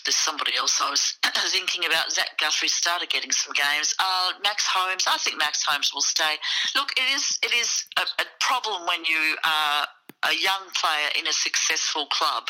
there's 0.05 0.15
somebody 0.15 0.51
else 0.57 0.79
I 0.81 0.89
was 0.89 1.17
thinking 1.51 1.85
about. 1.85 2.11
Zach 2.11 2.37
Guthrie 2.39 2.67
started 2.67 3.09
getting 3.09 3.31
some 3.31 3.53
games. 3.53 3.93
Uh, 3.99 4.31
Max 4.43 4.67
Holmes. 4.67 5.05
I 5.07 5.17
think 5.17 5.37
Max 5.37 5.63
Holmes 5.67 5.93
will 5.93 6.01
stay. 6.01 6.35
Look, 6.75 6.91
it 6.97 7.07
is 7.13 7.39
it 7.43 7.53
is 7.53 7.85
a, 7.97 8.01
a 8.21 8.25
problem 8.39 8.85
when 8.87 9.05
you 9.05 9.35
are 9.43 9.87
a 10.23 10.33
young 10.35 10.71
player 10.75 11.09
in 11.19 11.27
a 11.27 11.33
successful 11.33 12.07
club, 12.07 12.47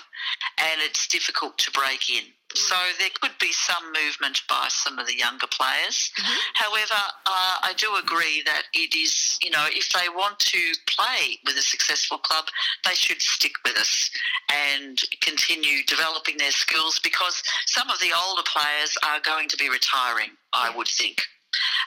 and 0.59 0.81
it's 0.81 1.07
difficult 1.07 1.57
to 1.57 1.71
break 1.71 2.09
in. 2.09 2.23
So 2.53 2.75
there 2.99 3.09
could 3.19 3.33
be 3.39 3.51
some 3.51 3.81
movement 3.93 4.41
by 4.47 4.67
some 4.69 4.99
of 4.99 5.07
the 5.07 5.17
younger 5.17 5.47
players. 5.47 6.11
However, 6.53 7.01
uh, 7.25 7.42
I 7.63 7.73
do 7.73 7.95
agree 7.95 8.43
that 8.45 8.63
it 8.73 8.93
is, 8.93 9.37
you 9.41 9.49
know, 9.49 9.65
if 9.71 9.89
they 9.93 10.09
want 10.09 10.37
to 10.39 10.59
play 10.85 11.39
with 11.45 11.55
a 11.55 11.61
successful 11.61 12.17
club, 12.17 12.45
they 12.85 12.93
should 12.93 13.21
stick 13.21 13.53
with 13.65 13.77
us 13.77 14.11
and 14.51 14.99
continue 15.21 15.83
developing 15.85 16.37
their 16.37 16.51
skills 16.51 16.99
because 16.99 17.41
some 17.67 17.89
of 17.89 17.99
the 17.99 18.11
older 18.27 18.43
players 18.43 18.97
are 19.07 19.21
going 19.21 19.47
to 19.47 19.57
be 19.57 19.69
retiring, 19.69 20.31
I 20.51 20.75
would 20.75 20.89
think. 20.89 21.21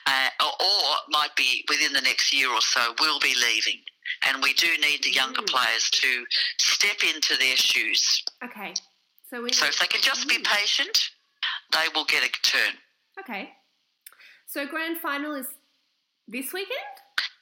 Uh, 0.07 0.29
or, 0.41 0.97
might 1.11 1.35
be 1.37 1.65
within 1.69 1.93
the 1.93 2.01
next 2.01 2.33
year 2.33 2.51
or 2.51 2.61
so, 2.61 2.95
will 3.01 3.21
be 3.21 3.35
leaving. 3.35 3.81
And 4.27 4.43
we 4.43 4.55
do 4.55 4.69
need 4.81 5.03
the 5.03 5.11
younger 5.11 5.43
players 5.43 5.91
to 5.91 6.25
step 6.59 6.97
into 7.15 7.37
their 7.37 7.57
shoes. 7.57 8.25
Okay. 8.43 8.73
So 9.29 9.43
we 9.43 9.53
So 9.53 9.67
if 9.67 9.79
they 9.79 9.87
can 9.87 10.01
just 10.01 10.29
be 10.29 10.39
patient, 10.39 11.11
they 11.73 11.87
will 11.95 12.05
get 12.05 12.25
a 12.25 12.31
turn. 12.43 12.75
Okay. 13.21 13.51
So 14.47 14.67
grand 14.67 14.99
final 14.99 15.35
is 15.35 15.47
this 16.29 16.53
weekend? 16.53 16.97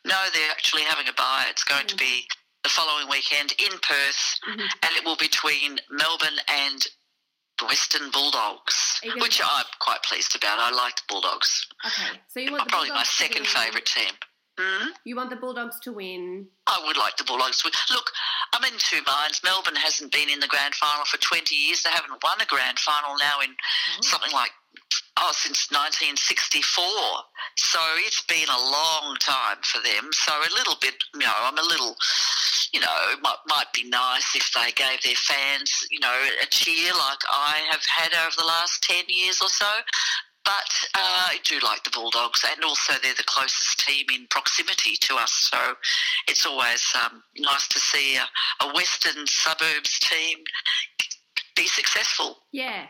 No, 0.04 0.18
they're 0.32 0.50
actually 0.50 0.82
having 0.82 1.08
a 1.08 1.12
bye. 1.14 1.46
It's 1.48 1.64
going 1.64 1.86
to 1.86 1.96
be 1.96 2.26
the 2.62 2.68
following 2.68 3.08
weekend 3.08 3.52
in 3.58 3.78
Perth, 3.80 4.38
Mhm. 4.48 4.68
and 4.82 4.96
it 4.96 5.04
will 5.04 5.16
be 5.16 5.26
between 5.26 5.80
Melbourne 5.90 6.38
and 6.48 6.86
the 7.58 7.66
Western 7.66 8.10
Bulldogs, 8.10 9.00
Are 9.02 9.06
you 9.06 9.12
gonna- 9.12 9.22
which 9.22 9.40
I'm 9.40 9.64
quite 9.78 10.02
pleased 10.02 10.34
about. 10.34 10.58
I 10.58 10.70
like 10.70 10.96
the 10.96 11.02
Bulldogs. 11.08 11.66
Okay, 11.84 12.20
so 12.28 12.40
you 12.40 12.50
want 12.50 12.64
the 12.64 12.70
Probably 12.70 12.88
my 12.88 12.94
Bulldogs 12.96 13.08
to 13.16 13.22
second 13.22 13.46
favourite 13.48 13.86
team. 13.86 14.18
hmm 14.58 14.88
You 15.04 15.16
want 15.16 15.30
the 15.30 15.36
Bulldogs 15.36 15.78
to 15.80 15.92
win. 15.92 16.50
I 16.66 16.78
would 16.80 16.96
like 16.96 17.16
the 17.16 17.24
Bulldogs 17.24 17.58
to 17.62 17.66
win. 17.68 17.74
Look, 17.90 18.12
I'm 18.52 18.64
in 18.64 18.76
two 18.78 19.02
minds. 19.02 19.42
Melbourne 19.42 19.76
hasn't 19.76 20.10
been 20.12 20.28
in 20.28 20.40
the 20.40 20.46
grand 20.48 20.74
final 20.74 21.04
for 21.04 21.16
20 21.18 21.54
years. 21.54 21.82
They 21.82 21.90
haven't 21.90 22.22
won 22.22 22.40
a 22.40 22.46
grand 22.46 22.78
final 22.80 23.16
now 23.18 23.40
in 23.40 23.56
something 24.00 24.32
like 24.32 24.52
oh 25.20 25.30
since 25.32 25.70
1964. 25.70 26.82
So 27.56 27.78
it's 28.06 28.22
been 28.26 28.48
a 28.48 28.64
long 28.70 29.16
time 29.20 29.58
for 29.62 29.80
them. 29.82 30.10
So 30.12 30.32
a 30.32 30.52
little 30.54 30.76
bit, 30.80 30.94
you 31.14 31.20
know, 31.20 31.32
I'm 31.42 31.58
a 31.58 31.62
little, 31.62 31.96
you 32.72 32.80
know, 32.80 32.98
might, 33.22 33.42
might 33.46 33.72
be 33.72 33.88
nice 33.88 34.34
if 34.34 34.50
they 34.52 34.72
gave 34.72 35.02
their 35.02 35.14
fans, 35.14 35.86
you 35.90 36.00
know, 36.00 36.16
a 36.42 36.46
cheer 36.46 36.92
like 36.92 37.22
I 37.30 37.62
have 37.70 37.84
had 37.86 38.12
over 38.26 38.36
the 38.36 38.46
last 38.46 38.82
10 38.82 39.04
years 39.08 39.40
or 39.40 39.48
so. 39.48 39.70
But 40.44 40.68
uh, 40.94 41.32
I 41.32 41.38
do 41.44 41.58
like 41.64 41.84
the 41.84 41.90
Bulldogs, 41.90 42.44
and 42.44 42.62
also 42.64 42.92
they're 43.02 43.14
the 43.14 43.24
closest 43.24 43.80
team 43.80 44.04
in 44.14 44.26
proximity 44.28 44.94
to 45.00 45.14
us. 45.16 45.32
So 45.32 45.58
it's 46.28 46.44
always 46.44 46.84
um, 47.02 47.22
nice 47.38 47.66
to 47.68 47.78
see 47.78 48.16
a, 48.16 48.28
a 48.62 48.74
Western 48.74 49.26
suburbs 49.26 49.98
team 50.00 50.44
be 51.56 51.66
successful. 51.66 52.40
Yeah, 52.52 52.86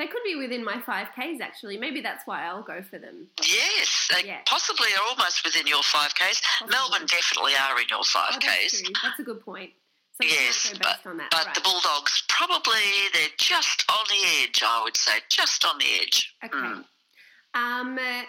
they 0.00 0.06
could 0.06 0.22
be 0.24 0.34
within 0.34 0.64
my 0.64 0.80
five 0.80 1.08
Ks 1.12 1.40
actually. 1.42 1.76
Maybe 1.76 2.00
that's 2.00 2.26
why 2.26 2.46
I'll 2.46 2.62
go 2.62 2.80
for 2.82 2.98
them. 2.98 3.28
Yes, 3.46 4.08
they 4.10 4.24
Yeah. 4.26 4.40
possibly 4.46 4.88
are 4.94 5.02
almost 5.06 5.44
within 5.44 5.66
your 5.66 5.82
5Ks. 5.82 6.40
Possibly. 6.40 6.70
Melbourne 6.74 7.06
definitely 7.06 7.54
are 7.54 7.78
in 7.78 7.86
your 7.88 7.98
Oh, 8.00 8.02
5Ks. 8.02 8.80
true. 8.82 8.92
That's 9.02 9.18
a 9.20 9.22
good 9.22 9.44
point. 9.44 9.74
So 10.20 10.26
Yes, 10.26 10.72
might 10.72 10.82
go 10.82 10.88
based 10.90 11.06
on 11.06 11.16
that. 11.18 11.30
But 11.30 11.46
right. 11.46 11.54
the 11.54 11.60
Bulldogs, 11.60 12.22
probably, 12.28 13.08
they're 13.12 13.28
just 13.38 13.84
on 13.90 14.04
the 14.08 14.22
edge, 14.42 14.62
I 14.62 14.82
would 14.82 14.96
say. 14.96 15.20
Just 15.28 15.64
on 15.66 15.76
the 15.78 16.00
edge. 16.00 16.34
Okay. 16.44 16.56
Mm. 16.56 16.84
Um. 17.54 17.98
uh, 17.98 18.22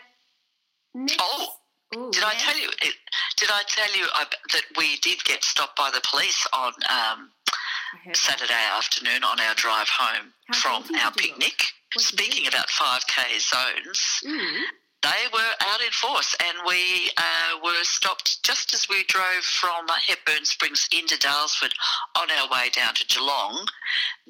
next. 0.93 1.17
Oh, 1.21 1.55
Ooh, 1.95 2.09
Did 2.11 2.23
I 2.23 2.33
tell 2.35 2.57
you? 2.57 2.69
Did 3.37 3.49
I 3.51 3.63
tell 3.67 3.93
you 3.95 4.05
that 4.53 4.63
we 4.77 4.95
did 4.97 5.21
get 5.25 5.43
stopped 5.43 5.75
by 5.75 5.89
the 5.91 5.99
police 6.09 6.47
on 6.53 6.67
um, 6.67 6.73
I 6.79 6.85
heard 6.87 7.19
that. 7.27 7.40
Saturday 8.13 8.65
afternoon 8.77 9.23
on 9.23 9.39
our 9.39 9.53
drive 9.55 9.89
home 9.89 10.33
How 10.47 10.53
from 10.83 10.95
our 10.95 11.11
did 11.11 11.25
you 11.25 11.31
look? 11.31 11.39
picnic? 11.39 11.63
What 11.93 12.05
did 12.05 12.19
you 12.19 12.25
Speaking 12.25 12.47
about 12.47 12.69
5K 12.69 13.39
zones, 13.39 13.99
Mm. 14.25 14.61
they 15.03 15.27
were 15.33 15.53
out 15.61 15.81
in 15.81 15.91
force 15.91 16.35
and 16.45 16.57
we 16.67 17.11
uh, 17.17 17.57
were 17.63 17.83
stopped 17.83 18.43
just 18.43 18.73
as 18.73 18.87
we 18.87 19.03
drove 19.05 19.43
from 19.43 19.87
Hepburn 20.07 20.45
Springs 20.45 20.87
into 20.91 21.17
Daylesford 21.17 21.73
on 22.17 22.29
our 22.31 22.47
way 22.49 22.69
down 22.69 22.93
to 22.95 23.05
Geelong. 23.07 23.67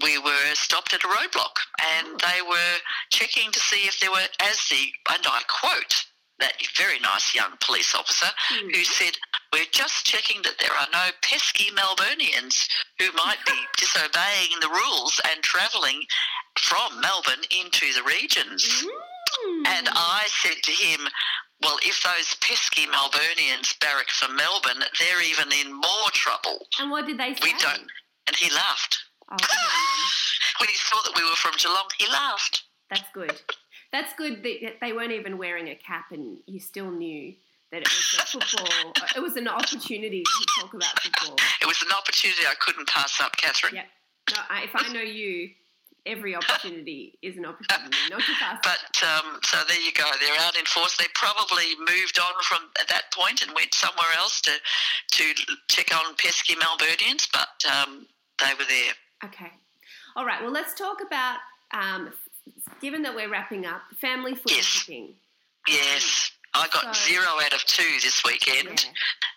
We 0.02 0.18
were 0.18 0.56
stopped 0.56 0.94
at 0.94 1.04
a 1.04 1.08
roadblock 1.08 1.56
and 1.98 2.20
they 2.20 2.42
were 2.42 2.78
checking 3.10 3.52
to 3.52 3.60
see 3.60 3.86
if 3.88 4.00
there 4.00 4.12
were, 4.12 4.28
as 4.40 4.58
the, 4.70 4.92
and 5.14 5.26
I 5.28 5.42
quote, 5.48 6.06
that 6.42 6.54
very 6.78 7.00
nice 7.00 7.34
young 7.34 7.54
police 7.62 7.96
officer 7.96 8.28
Hmm. 8.50 8.70
who 8.70 8.84
said, 8.84 9.18
We're 9.54 9.72
just 9.72 10.06
checking 10.06 10.42
that 10.44 10.58
there 10.60 10.74
are 10.76 10.88
no 10.92 11.10
pesky 11.22 11.72
Melburnians 11.72 12.68
who 13.00 13.12
might 13.14 13.40
be 13.46 13.58
disobeying 13.78 14.60
the 14.60 14.70
rules 14.70 15.20
and 15.32 15.42
travelling 15.42 16.04
from 16.60 17.00
Melbourne 17.00 17.44
into 17.50 17.94
the 17.94 18.04
regions. 18.04 18.66
Mm. 18.68 19.68
And 19.68 19.90
I 19.92 20.28
said 20.44 20.58
to 20.64 20.72
him, 20.72 21.08
Well, 21.62 21.78
if 21.84 22.04
those 22.04 22.36
pesky 22.42 22.88
Melburnians 22.88 23.80
barrack 23.80 24.10
for 24.10 24.32
Melbourne, 24.34 24.84
they're 25.00 25.24
even 25.24 25.52
in 25.54 25.72
more 25.74 26.10
trouble. 26.12 26.68
And 26.80 26.92
what 26.92 27.08
did 27.08 27.18
they 27.18 27.34
say? 27.34 27.40
We 27.44 27.54
don't. 27.60 27.88
And 28.28 28.36
he 28.36 28.50
laughed. 28.54 28.98
Oh, 29.32 29.36
come 29.40 29.50
on, 29.50 29.68
then. 29.68 30.08
When 30.60 30.70
he 30.70 30.76
saw 30.76 31.02
that 31.04 31.16
we 31.16 31.24
were 31.24 31.36
from 31.38 31.54
Geelong, 31.58 31.88
he 31.98 32.06
laughed. 32.08 32.64
That's 32.90 33.10
good. 33.14 33.40
That's 33.92 34.14
good 34.14 34.44
that 34.44 34.80
they 34.80 34.94
weren't 34.94 35.12
even 35.12 35.38
wearing 35.38 35.68
a 35.68 35.76
cap 35.76 36.06
and 36.12 36.38
you 36.46 36.60
still 36.60 36.92
knew 36.92 37.34
that 37.72 37.82
it 37.82 37.88
was 37.88 38.18
a 38.20 38.26
football. 38.26 38.94
it 39.16 39.22
was 39.22 39.36
an 39.38 39.48
opportunity 39.48 40.24
to 40.24 40.62
talk 40.62 40.74
about 40.74 41.00
football. 41.02 41.36
It 41.62 41.68
was 41.68 41.82
an 41.82 41.90
opportunity 41.98 42.42
I 42.48 42.56
couldn't 42.60 42.88
pass 42.88 43.20
up, 43.22 43.36
Catherine. 43.38 43.76
Yep. 43.76 43.86
No, 44.32 44.38
I, 44.50 44.64
if 44.64 44.72
I 44.74 44.92
know 44.94 45.02
you, 45.02 45.50
every 46.06 46.36
opportunity 46.36 47.18
is 47.22 47.38
an 47.38 47.46
opportunity, 47.46 47.98
not 48.10 48.22
to 48.22 48.34
pass. 48.40 48.60
But 48.64 49.08
um, 49.08 49.40
so 49.44 49.58
there 49.68 49.80
you 49.80 49.92
go. 49.94 50.10
They're 50.20 50.40
out 50.40 50.58
in 50.58 50.66
force. 50.66 50.98
They 50.98 51.06
probably 51.16 51.76
moved 51.80 52.20
on 52.20 52.44
from 52.44 52.70
that 52.76 53.12
point 53.14 53.42
and 53.42 53.52
went 53.56 53.74
somewhere 53.74 54.12
else 54.18 54.42
to 54.42 54.52
to 55.12 55.34
check 55.68 55.96
on 55.96 56.16
pesky 56.16 56.56
Melburnians, 56.56 57.28
but 57.32 57.72
um, 57.72 58.08
they 58.40 58.54
were 58.58 58.68
there. 58.68 58.94
Okay. 59.26 59.52
All 60.16 60.26
right. 60.26 60.42
Well, 60.42 60.52
let's 60.52 60.74
talk 60.74 61.02
about. 61.06 61.38
Um, 61.74 62.12
given 62.82 63.02
that 63.04 63.16
we're 63.16 63.30
wrapping 63.30 63.66
up, 63.66 63.82
family 64.00 64.36
footy 64.36 64.56
Yes. 64.56 64.86
tipping. 64.86 65.16
Yes, 65.68 66.32
I 66.54 66.68
got 66.70 66.96
so- 66.96 67.08
zero 67.10 67.28
out 67.44 67.54
of 67.54 67.64
two 67.66 67.84
this 68.02 68.22
weekend. 68.26 68.84
Yeah. 68.86 68.92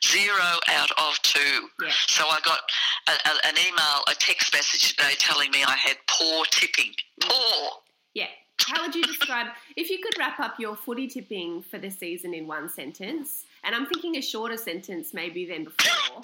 Zero 0.05 0.59
out 0.69 0.91
of 0.99 1.21
two. 1.23 1.69
Yeah. 1.83 1.91
So 2.09 2.25
I 2.29 2.39
got 2.45 2.61
a, 3.09 3.13
a, 3.13 3.47
an 3.49 3.55
email, 3.59 4.03
a 4.09 4.15
text 4.15 4.53
message 4.53 4.97
today 4.97 5.15
telling 5.19 5.51
me 5.51 5.63
I 5.65 5.77
had 5.77 5.97
poor 6.09 6.45
tipping. 6.51 6.93
Mm. 7.23 7.29
Poor. 7.29 7.71
Yeah. 8.15 8.27
How 8.61 8.83
would 8.83 8.95
you 8.95 9.03
describe 9.03 9.49
if 9.77 9.91
you 9.91 9.99
could 10.03 10.17
wrap 10.19 10.39
up 10.41 10.59
your 10.61 10.77
footy 10.77 11.07
tipping 11.09 11.63
for 11.63 11.79
the 11.79 11.91
season 11.91 12.33
in 12.35 12.47
one 12.47 12.69
sentence? 12.69 13.45
And 13.65 13.75
I'm 13.75 13.87
thinking 13.87 14.17
a 14.17 14.21
shorter 14.23 14.57
sentence 14.57 15.13
maybe 15.13 15.47
than 15.47 15.65
before. 15.65 16.21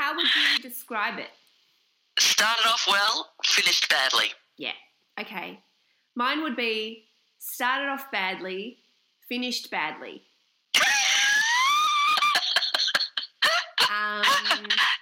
How 0.00 0.14
would 0.16 0.24
you 0.24 0.62
describe 0.62 1.18
it? 1.18 1.28
Started 2.18 2.66
off 2.66 2.86
well, 2.88 3.30
finished 3.44 3.88
badly. 3.88 4.26
Yeah. 4.56 4.72
Okay. 5.20 5.60
Mine 6.14 6.42
would 6.42 6.56
be 6.56 7.04
started 7.38 7.88
off 7.88 8.10
badly, 8.10 8.78
finished 9.28 9.70
badly. 9.70 10.22
Um, 13.90 14.24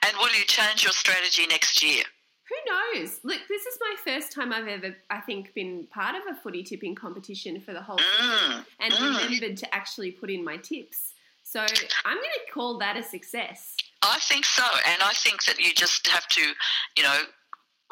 And 0.02 0.16
will 0.18 0.32
you 0.34 0.44
change 0.46 0.82
your 0.82 0.92
strategy 0.92 1.46
next 1.46 1.82
year? 1.82 2.04
who 2.48 2.72
knows? 2.98 3.20
Look, 3.22 3.38
this 3.48 3.64
is 3.64 3.78
my 3.80 3.94
first 4.04 4.32
time 4.32 4.52
I've 4.52 4.66
ever, 4.66 4.96
I 5.08 5.20
think, 5.20 5.54
been 5.54 5.86
part 5.92 6.16
of 6.16 6.22
a 6.28 6.34
footy 6.42 6.64
tipping 6.64 6.96
competition 6.96 7.60
for 7.60 7.72
the 7.72 7.80
whole 7.80 7.98
Mm. 7.98 8.66
and 8.80 8.92
Mm. 8.92 9.00
remembered 9.22 9.56
to 9.58 9.72
actually 9.72 10.10
put 10.10 10.30
in 10.30 10.42
my 10.42 10.56
tips. 10.56 11.14
So 11.44 11.60
I'm 12.04 12.16
going 12.16 12.28
to 12.46 12.52
call 12.52 12.78
that 12.78 12.96
a 12.96 13.04
success. 13.04 13.76
I 14.02 14.18
think 14.18 14.44
so, 14.44 14.64
and 14.84 15.00
I 15.00 15.12
think 15.12 15.44
that 15.44 15.60
you 15.60 15.72
just 15.72 16.08
have 16.08 16.26
to, 16.28 16.54
you 16.96 17.02
know, 17.04 17.26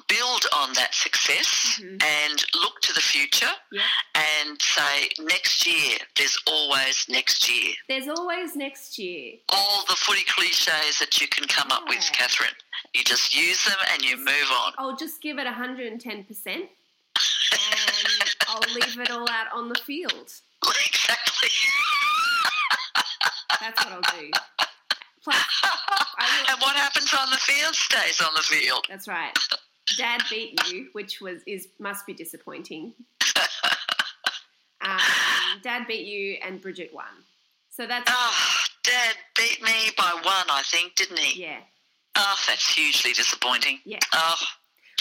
build 0.06 0.46
on 0.52 0.72
that 0.74 0.94
success 0.94 1.78
Mhm. 1.80 2.02
and 2.02 2.44
look 2.54 2.80
to 2.82 2.92
the 2.92 3.00
future 3.00 3.52
Yep. 3.72 3.84
and 4.14 4.62
say 4.62 5.10
next 5.18 5.66
year. 5.66 5.98
There's 6.14 6.38
always 6.46 7.08
next 7.08 7.48
year. 7.48 7.74
There's 7.88 8.08
always 8.08 8.54
next 8.56 8.98
year. 8.98 9.38
All 9.48 9.84
the 9.86 9.96
footy 9.96 10.24
cliches 10.24 10.98
that 10.98 11.20
you 11.20 11.26
can 11.28 11.46
come 11.48 11.70
up 11.72 11.88
with, 11.88 12.04
Catherine. 12.12 12.54
You 12.94 13.02
just 13.04 13.34
use 13.34 13.64
them 13.64 13.76
and 13.90 14.02
you 14.02 14.16
move 14.16 14.50
on. 14.50 14.74
I'll 14.78 14.96
just 14.96 15.20
give 15.20 15.38
it 15.38 15.46
110% 15.46 16.70
and 17.52 18.34
I'll 18.48 18.72
leave 18.72 18.98
it 19.00 19.10
all 19.10 19.28
out 19.28 19.52
on 19.52 19.68
the 19.68 19.78
field. 19.80 20.32
exactly. 20.62 21.50
That's 23.60 23.84
what 23.84 23.92
I'll 23.92 24.18
do. 24.20 24.30
Plus, 25.24 25.36
and 26.48 26.60
what 26.60 26.76
happens 26.76 27.12
on 27.12 27.28
the 27.30 27.36
field 27.38 27.74
stays 27.74 28.20
on 28.20 28.32
the 28.34 28.42
field. 28.42 28.86
that's 28.88 29.08
right. 29.08 29.36
Dad 29.96 30.22
beat 30.30 30.58
you, 30.70 30.88
which 30.92 31.20
was 31.20 31.42
is 31.46 31.68
must 31.78 32.06
be 32.06 32.12
disappointing. 32.14 32.94
Um, 34.80 34.98
Dad 35.62 35.86
beat 35.88 36.06
you, 36.06 36.38
and 36.44 36.60
Bridget 36.60 36.92
won. 36.94 37.04
So 37.68 37.86
that's 37.86 38.10
Oh, 38.12 38.54
Dad 38.84 39.16
beat 39.36 39.60
me 39.62 39.90
by 39.96 40.12
one, 40.22 40.46
I 40.50 40.62
think, 40.64 40.94
didn't 40.94 41.18
he? 41.18 41.42
yeah. 41.42 41.58
Oh, 42.14 42.36
that's 42.46 42.74
hugely 42.74 43.12
disappointing. 43.12 43.80
Yeah. 43.84 43.98
Oh, 44.12 44.34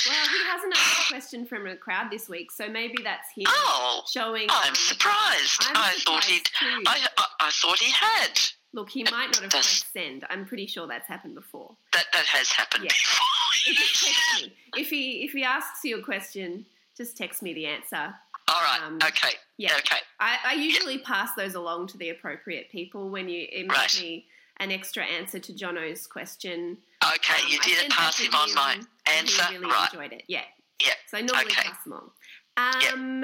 Well, 0.08 0.28
he 0.28 0.44
hasn't 0.52 0.74
asked 0.76 1.10
a 1.10 1.14
question 1.14 1.46
from 1.46 1.68
a 1.68 1.76
crowd 1.76 2.12
this 2.12 2.28
week, 2.30 2.52
so 2.52 2.68
maybe 2.68 3.02
that's 3.04 3.32
him 3.36 3.46
oh 3.48 4.02
showing. 4.12 4.48
I'm 4.50 4.70
um, 4.70 4.76
surprised. 4.76 5.66
I'm 5.68 5.78
I 5.78 5.94
thought 6.06 6.24
he'd. 6.26 6.50
I, 6.62 7.08
I, 7.18 7.26
I 7.42 7.50
thought 7.52 7.80
he 7.80 7.92
had. 7.92 8.40
Look, 8.74 8.90
he 8.90 9.04
might 9.04 9.28
not 9.28 9.38
have 9.38 9.50
pressed 9.50 9.92
send. 9.94 10.26
I'm 10.30 10.46
pretty 10.46 10.68
sure 10.68 10.88
that's 10.88 11.08
happened 11.08 11.36
before. 11.36 11.76
That 11.94 12.06
that 12.14 12.26
has 12.26 12.50
happened 12.52 12.84
Yeah. 12.86 12.90
Before. 12.90 14.52
If 14.76 14.90
he 14.90 15.24
if 15.24 15.32
he 15.32 15.44
asks 15.44 15.84
you 15.84 15.98
a 16.00 16.04
question, 16.04 16.66
just 16.96 17.18
text 17.18 17.42
me 17.42 17.54
the 17.54 17.66
answer. 17.66 18.14
All 18.48 18.62
right. 18.62 18.80
Um, 18.86 18.96
okay. 19.04 19.34
Yeah. 19.58 19.74
Okay. 19.78 19.98
I, 20.20 20.38
I 20.46 20.54
usually 20.54 21.00
pass 21.00 21.32
those 21.36 21.56
along 21.56 21.88
to 21.88 21.98
the 21.98 22.10
appropriate 22.10 22.70
people 22.72 23.10
when 23.10 23.28
you 23.28 23.48
email 23.54 23.76
Right. 23.76 24.00
me 24.02 24.26
an 24.58 24.72
extra 24.72 25.04
answer 25.04 25.40
to 25.40 25.54
Jono's 25.54 26.08
question. 26.08 26.78
Okay. 27.04 27.42
Um, 27.44 27.50
you 27.50 27.60
did 27.62 27.90
pass 27.92 28.20
him 28.20 28.34
on 28.36 28.54
my 28.54 28.80
answer. 29.18 29.44
He 29.46 29.58
really 29.58 29.70
right. 29.72 29.90
enjoyed 29.94 30.14
it. 30.14 30.24
Yeah. 30.28 30.44
Yeah. 30.86 30.94
So 31.10 31.18
I 31.18 31.22
normally 31.22 31.46
Okay. 31.48 31.64
pass 31.64 31.84
them 31.84 31.94
on. 31.94 32.94
Um, 32.94 33.24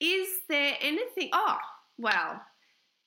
Is 0.00 0.28
there 0.48 0.74
anything? 0.80 1.30
Oh, 1.32 1.58
well, 1.98 2.42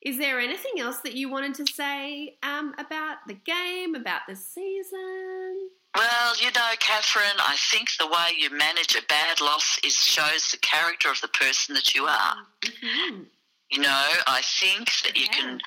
Is 0.06 0.18
there 0.20 0.40
anything 0.40 0.80
else 0.80 0.98
that 1.00 1.16
you 1.16 1.30
wanted 1.32 1.56
to 1.56 1.66
say 1.74 2.38
um, 2.44 2.76
about 2.78 3.18
the 3.28 3.34
game, 3.34 3.96
about 3.96 4.22
the 4.30 4.36
season? 4.36 5.70
Well, 5.98 6.36
you 6.40 6.52
know, 6.52 6.72
Catherine, 6.80 7.40
I 7.40 7.56
think 7.72 7.88
the 8.00 8.06
way 8.06 8.34
you 8.38 8.50
manage 8.56 8.96
a 8.96 9.02
bad 9.10 9.42
loss 9.42 9.80
is 9.84 9.96
shows 9.96 10.52
the 10.52 10.58
character 10.58 11.10
of 11.10 11.20
the 11.22 11.28
person 11.30 11.74
that 11.74 11.96
you 11.96 12.06
are. 12.06 12.36
hmm 12.64 13.24
You 13.72 13.80
know, 13.82 14.10
I 14.28 14.42
think 14.60 14.92
that 15.04 15.18
you 15.18 15.24
Yeah. 15.26 15.32
can. 15.40 15.62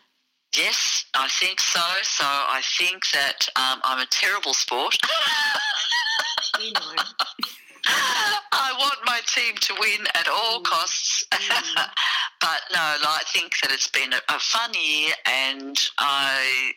Yes, 0.56 1.04
I 1.14 1.28
think 1.28 1.60
so. 1.60 1.80
So 2.02 2.24
I 2.24 2.62
think 2.78 3.10
that 3.12 3.48
um, 3.56 3.80
I'm 3.84 3.98
a 3.98 4.06
terrible 4.06 4.54
sport. 4.54 4.96
We 6.58 6.72
know. 6.72 6.80
I 7.86 8.72
want 8.78 8.98
my 9.06 9.20
team 9.34 9.54
to 9.56 9.74
win 9.78 10.06
at 10.14 10.26
all 10.28 10.60
Mm. 10.60 10.64
costs. 10.64 11.24
Mm. 11.30 11.90
But 12.40 12.60
no, 12.72 12.78
I 12.80 13.22
think 13.32 13.52
that 13.62 13.72
it's 13.72 13.88
been 13.88 14.12
a, 14.12 14.38
fun 14.38 14.70
year, 14.74 15.12
and 15.26 15.76
I, 15.98 16.72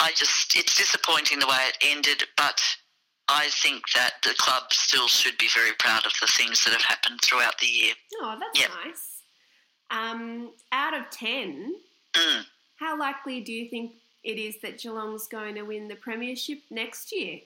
I 0.00 0.10
just 0.16 0.56
it's 0.56 0.76
disappointing 0.76 1.38
the 1.38 1.46
way 1.46 1.58
it 1.68 1.76
ended, 1.82 2.24
but. 2.36 2.60
I 3.26 3.48
think 3.62 3.84
that 3.94 4.16
the 4.22 4.34
club 4.36 4.64
still 4.70 5.08
should 5.08 5.38
be 5.38 5.48
very 5.54 5.70
proud 5.78 6.04
of 6.04 6.12
the 6.20 6.26
things 6.26 6.62
that 6.64 6.72
have 6.72 6.82
happened 6.82 7.22
throughout 7.22 7.58
the 7.58 7.66
year. 7.66 7.94
Oh, 8.20 8.36
that's 8.38 8.60
Yep. 8.60 8.70
nice. 8.84 9.22
Um, 9.90 10.52
out 10.72 10.92
of 10.92 11.08
10, 11.08 11.74
Mm. 12.12 12.44
how 12.78 12.98
likely 12.98 13.40
do 13.40 13.50
you 13.50 13.70
think 13.70 13.94
it 14.24 14.36
is 14.38 14.60
that 14.60 14.78
Geelong's 14.78 15.26
going 15.26 15.54
to 15.54 15.62
win 15.62 15.88
the 15.88 15.96
Premiership 15.96 16.58
next 16.70 17.12
year? 17.12 17.40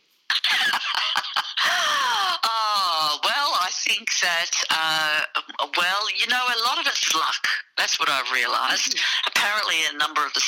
oh, 2.45 3.21
well, 3.23 3.53
I 3.61 3.69
think 3.89 4.11
that, 4.23 4.51
uh, 4.71 5.21
well, 5.77 6.03
you 6.21 6.27
know, 6.29 6.45
a 6.45 6.61
lot 6.69 6.79
of 6.79 6.87
it's 6.87 7.15
luck. 7.15 7.47
That's 7.77 7.99
what 7.99 8.11
I've 8.11 8.31
realised. 8.33 8.99
Apparently, 9.27 9.77
a 9.91 9.97
number 9.97 10.25
of 10.25 10.35
the 10.35 10.45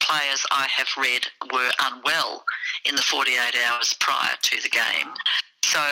players 0.00 0.46
I 0.52 0.68
have 0.76 0.88
read 0.96 1.26
were 1.52 1.70
unwell 1.82 2.44
in 2.84 2.94
the 2.94 3.02
48 3.02 3.36
hours 3.66 3.96
prior 3.98 4.34
to 4.40 4.62
the 4.62 4.68
game. 4.68 5.12
So, 5.64 5.82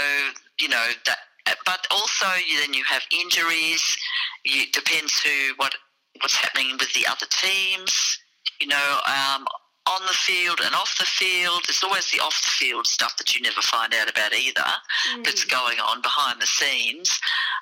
you 0.61 0.69
know, 0.69 0.87
that. 1.07 1.19
But 1.67 1.87
also, 1.91 2.27
you, 2.49 2.59
then 2.61 2.73
you 2.73 2.85
have 2.85 3.03
injuries. 3.21 3.83
You, 4.45 4.65
depends 4.73 5.21
who, 5.21 5.53
what, 5.57 5.75
what's 6.23 6.37
happening 6.37 6.77
with 6.79 6.91
the 6.95 7.07
other 7.07 7.27
teams. 7.29 8.19
You 8.61 8.69
know, 8.69 8.99
um, 9.07 9.45
on 9.87 10.01
the 10.07 10.13
field 10.15 10.61
and 10.65 10.75
off 10.75 10.97
the 10.99 11.05
field. 11.05 11.63
There's 11.67 11.83
always 11.83 12.11
the 12.11 12.21
off 12.21 12.35
the 12.41 12.51
field 12.51 12.87
stuff 12.87 13.17
that 13.19 13.35
you 13.35 13.43
never 13.43 13.61
find 13.61 13.93
out 13.95 14.09
about 14.11 14.33
either 14.33 14.65
Mm. 15.13 15.25
that's 15.25 15.45
going 15.45 15.79
on 15.81 16.01
behind 16.01 16.41
the 16.41 16.47
scenes. 16.47 17.11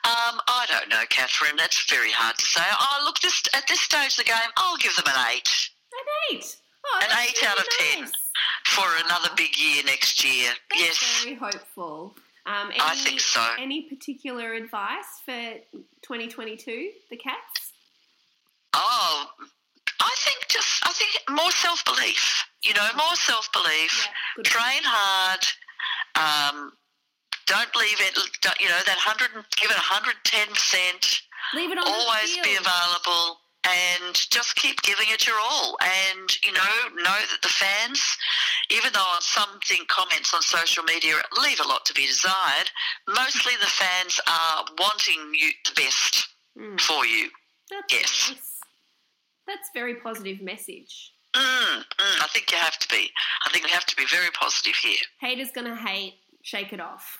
Um, 0.05 0.41
I 0.47 0.67
don't 0.69 0.89
know, 0.89 1.03
Catherine. 1.11 1.57
That's 1.57 1.83
very 1.91 2.13
hard 2.13 2.37
to 2.39 2.47
say. 2.47 2.63
Oh, 2.65 3.03
look, 3.05 3.19
this 3.21 3.43
at 3.55 3.67
this 3.67 3.81
stage 3.81 4.13
of 4.13 4.17
the 4.19 4.25
game, 4.25 4.51
I'll 4.57 4.77
give 4.77 4.95
them 4.97 5.07
an 5.09 5.27
eight 5.33 5.49
An 6.31 6.37
8. 6.39 6.57
Oh, 6.85 7.01
An 7.03 7.19
eight 7.29 7.43
out 7.45 7.59
of 7.59 7.67
really 7.81 7.93
10. 7.95 8.01
nice. 8.03 8.13
for 8.67 8.87
another 9.05 9.29
big 9.37 9.57
year 9.59 9.83
next 9.85 10.25
year. 10.25 10.51
That's 10.71 10.81
yes, 10.81 11.23
very 11.25 11.37
hopeful. 11.37 12.17
Um, 12.47 12.71
any, 12.71 12.81
I 12.81 12.95
think 12.97 13.21
so. 13.21 13.45
Any 13.59 13.83
particular 13.89 14.55
advice 14.55 15.21
for 15.25 15.55
2022, 16.03 16.91
the 17.11 17.17
Cats? 17.17 17.73
Oh, 18.75 19.27
I 20.03 20.15
think 20.25 20.49
just 20.49 20.83
I 20.85 20.93
think 20.93 21.11
more 21.31 21.51
self 21.53 21.85
belief. 21.85 22.45
You 22.65 22.75
know, 22.75 22.87
more 22.97 23.15
self 23.15 23.51
belief. 23.53 24.09
Yeah, 24.37 24.43
Train 24.43 24.83
hard. 24.85 25.43
Um, 26.15 26.73
don't 27.47 27.75
leave 27.77 28.01
it. 28.01 28.19
don't- 28.41 28.61
You 28.61 28.69
know 28.69 28.83
that 28.87 28.99
hundred. 28.99 29.31
Give 29.57 29.71
it 29.71 29.77
hundred 29.77 30.17
ten 30.25 30.49
percent. 30.49 31.23
Leave 31.55 31.71
it 31.71 31.79
on 31.79 31.85
always 31.87 32.37
be 32.39 32.55
available 32.57 33.39
and 33.65 34.15
just 34.31 34.57
keep 34.57 34.81
giving 34.83 35.07
it 35.11 35.25
your 35.27 35.39
all 35.39 35.77
and 35.81 36.45
you 36.45 36.51
know 36.53 36.75
know 36.97 37.19
that 37.31 37.39
the 37.43 37.49
fans 37.49 38.03
even 38.71 38.93
though 38.93 39.15
some 39.21 39.61
think 39.65 39.87
comments 39.87 40.35
on 40.35 40.43
social 40.43 40.83
media 40.83 41.15
leave 41.41 41.61
a 41.61 41.69
lot 41.69 41.85
to 41.87 41.95
be 41.95 42.05
desired 42.07 42.69
mostly 43.07 43.53
the 43.61 43.67
fans 43.71 44.19
are 44.27 44.65
wanting 44.81 45.33
you 45.35 45.51
the 45.65 45.73
best 45.81 46.27
Mm, 46.59 46.81
for 46.81 47.07
you 47.07 47.31
that's 47.71 47.93
Yes. 47.93 48.31
nice. 48.31 48.52
That's 49.47 49.69
very 49.75 49.97
positive 49.97 50.41
message. 50.41 51.13
mm, 51.35 51.41
mm, 51.43 52.23
i 52.23 52.27
think 52.33 52.51
you 52.53 52.59
have 52.59 52.79
to 52.79 52.89
be 52.89 53.11
i 53.47 53.51
think 53.51 53.65
we 53.65 53.71
have 53.71 53.87
to 53.87 53.97
be 53.97 54.05
very 54.07 54.31
positive 54.39 54.75
here 54.77 55.01
Haters 55.21 55.51
gonna 55.55 55.77
hate. 55.77 56.15
Shake 56.45 56.73
it 56.73 56.81
off. 56.81 57.19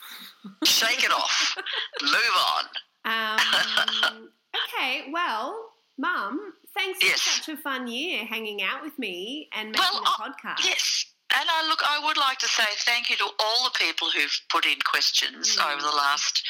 shake 0.65 1.05
it 1.05 1.13
off 1.13 1.57
move 2.03 2.37
on 2.57 2.65
Um, 3.05 4.29
okay, 4.65 5.11
well, 5.13 5.55
Mum, 5.99 6.55
thanks 6.77 6.99
Yes. 7.03 7.21
for 7.21 7.31
such 7.43 7.49
a 7.55 7.57
fun 7.61 7.87
year 7.89 8.25
hanging 8.25 8.63
out 8.63 8.83
with 8.83 8.99
me 8.99 9.49
and 9.53 9.71
making 9.71 9.81
Well, 9.93 10.03
the 10.03 10.09
uh, 10.11 10.27
podcast. 10.29 10.65
Yes. 10.65 11.07
And 11.39 11.49
I 11.49 11.67
look, 11.69 11.81
I 11.89 11.99
would 12.05 12.17
like 12.17 12.39
to 12.39 12.49
say 12.49 12.65
thank 12.85 13.09
you 13.11 13.17
to 13.17 13.29
all 13.41 13.65
the 13.65 13.77
people 13.79 14.09
who've 14.11 14.39
put 14.51 14.67
in 14.67 14.79
questions 14.85 15.57
Mm. 15.57 15.73
over 15.73 15.81
the 15.83 15.97
last 15.97 16.43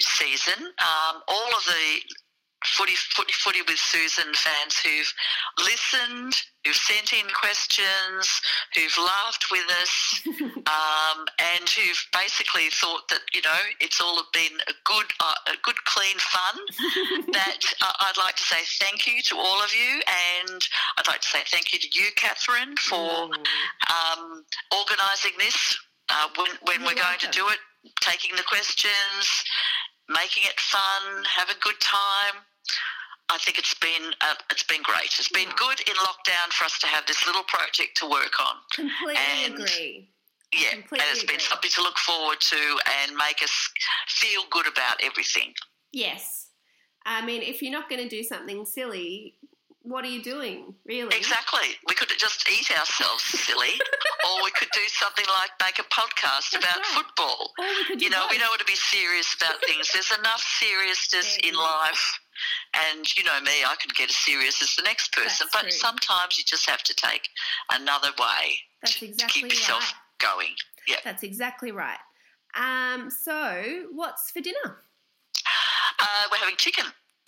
season. 0.00 0.58
Um, 0.78 1.22
all 1.28 1.50
of 1.56 1.64
the 1.66 2.00
footy, 2.74 2.94
footy, 2.94 3.32
footy 3.32 3.62
with 3.62 3.78
Susan 3.78 4.32
fans 4.34 4.74
who've 4.82 5.12
listened, 5.64 6.34
who've 6.64 6.74
sent 6.74 7.12
in 7.12 7.26
questions, 7.30 8.40
who've 8.74 8.98
laughed 8.98 9.46
with 9.50 9.66
us, 9.80 10.20
um, 10.66 11.26
and 11.38 11.68
who've 11.68 12.04
basically 12.12 12.68
thought 12.70 13.08
that 13.08 13.20
you 13.32 13.42
know 13.42 13.62
it's 13.80 14.00
all 14.00 14.20
been 14.32 14.58
a 14.68 14.74
good, 14.84 15.06
uh, 15.20 15.34
a 15.48 15.56
good, 15.62 15.76
clean 15.84 16.16
fun 16.18 16.56
that 17.32 17.60
uh, 17.82 17.92
I'd 18.00 18.18
like 18.18 18.36
to 18.36 18.42
say 18.42 18.62
thank 18.80 19.06
you 19.06 19.22
to 19.22 19.36
all 19.36 19.62
of 19.62 19.72
you, 19.74 20.02
and 20.46 20.60
I'd 20.98 21.06
like 21.06 21.20
to 21.20 21.28
say 21.28 21.40
thank 21.46 21.72
you 21.72 21.78
to 21.78 21.88
you, 21.92 22.10
Catherine, 22.16 22.76
for 22.76 23.30
um, 23.90 24.44
organising 24.72 25.32
this 25.38 25.78
uh, 26.08 26.28
when, 26.36 26.50
when 26.62 26.80
we're 26.86 27.00
going 27.00 27.18
to 27.18 27.30
do 27.30 27.46
it, 27.48 27.58
taking 28.00 28.34
the 28.36 28.42
questions, 28.42 29.44
making 30.08 30.44
it 30.46 30.58
fun, 30.60 31.24
have 31.24 31.50
a 31.50 31.58
good 31.60 31.78
time. 31.80 32.42
I 33.28 33.38
think 33.38 33.58
it's 33.58 33.74
been 33.74 34.14
uh, 34.20 34.34
it's 34.50 34.62
been 34.62 34.82
great. 34.82 35.10
It's 35.18 35.28
been 35.28 35.48
Yeah. 35.48 35.54
good 35.58 35.80
in 35.80 35.96
lockdown 35.96 36.52
for 36.52 36.64
us 36.64 36.78
to 36.78 36.86
have 36.86 37.06
this 37.06 37.26
little 37.26 37.42
project 37.44 37.96
to 37.98 38.06
work 38.08 38.38
on. 38.40 38.56
Completely 38.72 39.16
And- 39.16 39.54
agree. 39.54 40.10
Yeah, 40.52 40.70
Completely 40.70 41.00
and 41.00 41.08
it's 41.16 41.24
been 41.24 41.40
something 41.40 41.70
to 41.70 41.82
look 41.82 41.98
forward 41.98 42.40
to 42.40 42.78
and 43.02 43.16
make 43.16 43.42
us 43.42 43.50
feel 44.06 44.44
good 44.50 44.68
about 44.68 45.02
everything. 45.02 45.52
Yes. 45.92 46.50
I 47.04 47.20
mean, 47.26 47.42
if 47.42 47.62
you're 47.62 47.72
not 47.72 47.88
going 47.90 48.02
to 48.02 48.08
do 48.08 48.22
something 48.22 48.64
silly, 48.64 49.34
what 49.82 50.04
are 50.04 50.08
you 50.08 50.22
doing, 50.22 50.74
really? 50.84 51.14
Exactly. 51.16 51.76
We 51.88 51.94
could 51.96 52.10
just 52.16 52.48
eat 52.48 52.70
ourselves 52.78 53.24
silly, 53.24 53.74
or 54.26 54.44
we 54.44 54.50
could 54.52 54.70
do 54.72 54.82
something 54.86 55.26
like 55.28 55.50
make 55.60 55.78
a 55.80 55.86
podcast 55.90 56.50
That's 56.52 56.64
about 56.64 56.76
right. 56.78 56.86
football. 56.94 57.52
Or 57.58 57.64
we 57.66 57.84
could 57.84 58.00
You 58.02 58.10
know, 58.10 58.26
we 58.30 58.38
don't 58.38 58.48
want 58.48 58.60
to 58.60 58.66
be 58.66 58.76
serious 58.76 59.34
about 59.34 59.60
things. 59.66 59.90
There's 59.92 60.12
enough 60.16 60.42
seriousness 60.60 61.38
in 61.42 61.54
life. 61.54 62.20
And 62.90 63.06
you 63.16 63.24
know 63.24 63.40
me, 63.40 63.64
I 63.66 63.74
can 63.80 63.90
get 63.96 64.10
as 64.10 64.16
serious 64.16 64.60
as 64.62 64.74
the 64.76 64.82
next 64.82 65.12
person. 65.12 65.46
That's 65.46 65.52
but 65.52 65.62
true. 65.62 65.70
sometimes 65.70 66.36
you 66.38 66.44
just 66.44 66.68
have 66.68 66.82
to 66.84 66.94
take 66.94 67.28
another 67.72 68.08
way 68.18 68.58
That's 68.82 68.98
to 68.98 69.06
exactly 69.06 69.42
keep 69.42 69.50
yourself 69.52 69.92
right. 70.20 70.28
going. 70.36 70.54
Yeah. 70.86 70.96
That's 71.04 71.22
exactly 71.22 71.72
right. 71.72 71.98
Um, 72.54 73.10
so, 73.10 73.84
what's 73.92 74.30
for 74.30 74.40
dinner? 74.40 74.82
Uh, 76.00 76.22
we're 76.30 76.38
having 76.38 76.56
chicken. 76.56 76.84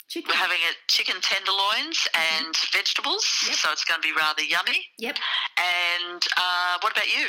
Chicken. 0.07 0.29
We're 0.31 0.37
having 0.39 0.57
a 0.57 0.73
chicken 0.91 1.15
tenderloins 1.21 2.07
and 2.15 2.55
vegetables, 2.73 3.25
Yep. 3.47 3.55
so 3.57 3.69
it's 3.71 3.83
going 3.85 4.01
to 4.01 4.07
be 4.07 4.13
rather 4.13 4.41
yummy. 4.43 4.85
Yep. 4.97 5.17
And 5.57 6.23
uh, 6.35 6.77
what 6.81 6.91
about 6.93 7.05
you? 7.15 7.27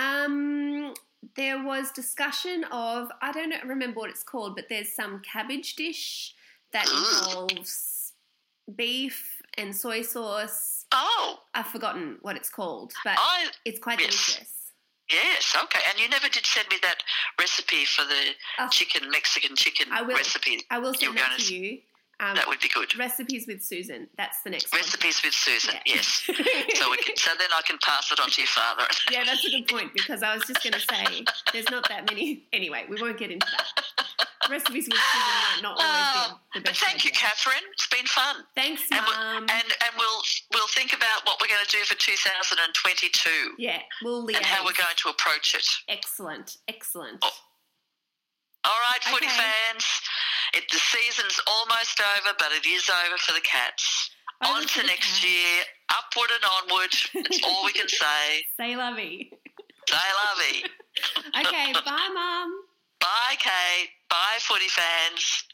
Um, 0.00 0.94
there 1.36 1.64
was 1.64 1.90
discussion 1.90 2.64
of 2.70 3.08
I 3.20 3.32
don't 3.32 3.52
remember 3.64 3.98
what 4.00 4.10
it's 4.10 4.22
called, 4.22 4.54
but 4.54 4.66
there's 4.68 4.94
some 4.94 5.20
cabbage 5.22 5.74
dish 5.74 6.34
that 6.76 6.88
involves 6.88 8.12
beef 8.76 9.40
and 9.58 9.74
soy 9.74 10.02
sauce. 10.02 10.84
Oh, 10.92 11.38
I've 11.54 11.66
forgotten 11.66 12.18
what 12.22 12.36
it's 12.36 12.50
called, 12.50 12.92
but 13.04 13.16
I 13.18 13.46
it's 13.64 13.78
quite 13.78 14.00
yes. 14.00 14.10
delicious. 14.10 14.52
yes, 15.10 15.56
okay. 15.64 15.80
And 15.90 15.98
you 16.00 16.08
never 16.08 16.28
did 16.28 16.44
send 16.46 16.68
me 16.70 16.76
that 16.82 16.98
recipe 17.38 17.84
for 17.84 18.02
the 18.04 18.22
Oh. 18.58 18.68
chicken 18.68 19.10
Mexican 19.10 19.56
chicken 19.56 19.88
I 19.92 20.02
will. 20.02 20.16
recipe. 20.16 20.60
I 20.70 20.78
will 20.78 20.94
send 20.94 21.16
that 21.16 21.30
gonna 21.38 21.42
you. 21.50 21.80
Um, 22.18 22.34
That 22.34 22.46
would 22.48 22.60
be 22.60 22.68
good. 22.68 22.96
recipes 22.98 23.46
with 23.46 23.62
Susan. 23.62 24.08
That's 24.16 24.40
the 24.42 24.48
next 24.48 24.72
one. 24.72 24.80
Recipes 24.80 25.20
with 25.22 25.34
Susan. 25.34 25.74
Yeah. 25.84 25.94
Yes. 25.96 26.22
So 26.76 26.90
we 26.90 26.96
can, 26.98 27.16
so 27.16 27.30
then 27.38 27.48
I 27.54 27.60
can 27.66 27.78
pass 27.82 28.10
it 28.12 28.18
on 28.20 28.30
to 28.30 28.40
your 28.40 28.48
father. 28.48 28.84
yeah, 29.10 29.24
that's 29.24 29.44
a 29.46 29.50
good 29.50 29.68
point 29.68 29.92
because 29.94 30.22
I 30.22 30.34
was 30.34 30.42
just 30.46 30.62
going 30.62 30.72
to 30.74 30.80
say 30.80 31.24
there's 31.52 31.68
not 31.70 31.88
that 31.88 32.06
many. 32.10 32.44
Anyway, 32.52 32.84
we 32.88 33.00
won't 33.00 33.18
get 33.18 33.30
into 33.30 33.46
that. 33.50 34.06
Recipes 34.50 34.86
with 34.88 35.00
Susan 35.00 35.36
might 35.42 35.62
not 35.62 35.76
always 35.80 36.12
Oh, 36.30 36.40
be 36.52 36.60
the 36.60 36.64
but 36.64 36.70
best. 36.72 36.80
thank 36.84 37.04
you. 37.04 37.10
Catherine. 37.10 37.64
It's 37.72 37.86
been 37.88 38.06
fun. 38.06 38.44
Thanks, 38.54 38.82
And 38.92 39.00
we'll, 39.06 39.16
Mum. 39.16 39.42
and, 39.48 39.68
and 39.72 39.92
we'll 39.98 40.22
we'll 40.54 40.68
think 40.76 40.92
about 40.92 41.24
what 41.24 41.40
we're 41.40 41.48
going 41.48 41.64
to 41.64 41.70
do 41.72 41.82
for 41.84 41.94
2022 41.96 43.54
yeah, 43.58 43.80
we'll 44.02 44.26
liaise. 44.26 44.36
and 44.36 44.44
how 44.46 44.64
we're 44.64 44.76
going 44.76 44.96
to 44.96 45.08
approach 45.08 45.54
it. 45.54 45.66
Excellent, 45.88 46.58
excellent. 46.68 47.18
Oh. 47.22 47.30
All 48.64 48.80
right, 48.92 49.02
footy 49.04 49.26
Okay. 49.26 49.36
fans. 49.36 49.84
It, 50.54 50.64
the 50.70 50.78
season's 50.78 51.40
almost 51.46 52.00
over, 52.00 52.34
but 52.38 52.52
it 52.52 52.66
is 52.66 52.88
over 52.88 53.16
for 53.18 53.32
the 53.32 53.40
Cats. 53.40 54.10
Over 54.44 54.54
On 54.54 54.62
to 54.62 54.68
to 54.80 54.86
next 54.86 55.20
Cats. 55.20 55.24
year, 55.24 55.64
upward 55.90 56.30
and 56.34 56.44
onward. 56.44 56.92
That's 57.14 57.42
all 57.44 57.64
we 57.64 57.72
can 57.72 57.88
say. 57.88 58.44
Say 58.56 58.76
lovey. 58.76 59.30
Say 59.88 59.96
lovey. 59.96 60.64
Okay, 61.38 61.74
bye, 61.84 62.08
Mum. 62.14 62.50
Bye, 63.00 63.36
Kate. 63.38 63.90
Bye, 64.10 64.38
footy 64.40 64.68
fans. 64.68 65.44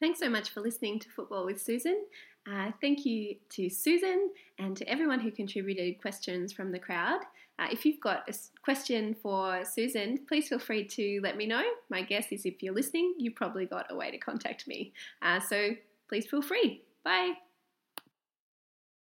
Thanks 0.00 0.18
so 0.18 0.28
much 0.28 0.50
for 0.50 0.60
listening 0.60 0.98
to 1.00 1.08
Football 1.08 1.46
with 1.46 1.60
Susan. 1.60 2.04
Uh, 2.50 2.70
thank 2.80 3.04
you 3.04 3.36
to 3.50 3.68
Susan 3.68 4.30
and 4.58 4.76
to 4.76 4.88
everyone 4.88 5.20
who 5.20 5.30
contributed 5.30 6.00
questions 6.00 6.52
from 6.52 6.70
the 6.70 6.78
crowd. 6.78 7.20
Uh, 7.58 7.66
if 7.72 7.84
you've 7.84 8.00
got 8.00 8.28
a 8.28 8.34
question 8.62 9.16
for 9.22 9.64
Susan, 9.64 10.18
please 10.28 10.48
feel 10.48 10.58
free 10.58 10.84
to 10.84 11.20
let 11.22 11.36
me 11.36 11.46
know. 11.46 11.62
My 11.88 12.02
guess 12.02 12.30
is 12.30 12.44
if 12.44 12.62
you're 12.62 12.74
listening, 12.74 13.14
you've 13.18 13.34
probably 13.34 13.64
got 13.64 13.86
a 13.90 13.96
way 13.96 14.10
to 14.10 14.18
contact 14.18 14.68
me. 14.68 14.92
Uh, 15.22 15.40
so 15.40 15.70
please 16.08 16.26
feel 16.26 16.42
free. 16.42 16.82
Bye. 17.02 17.32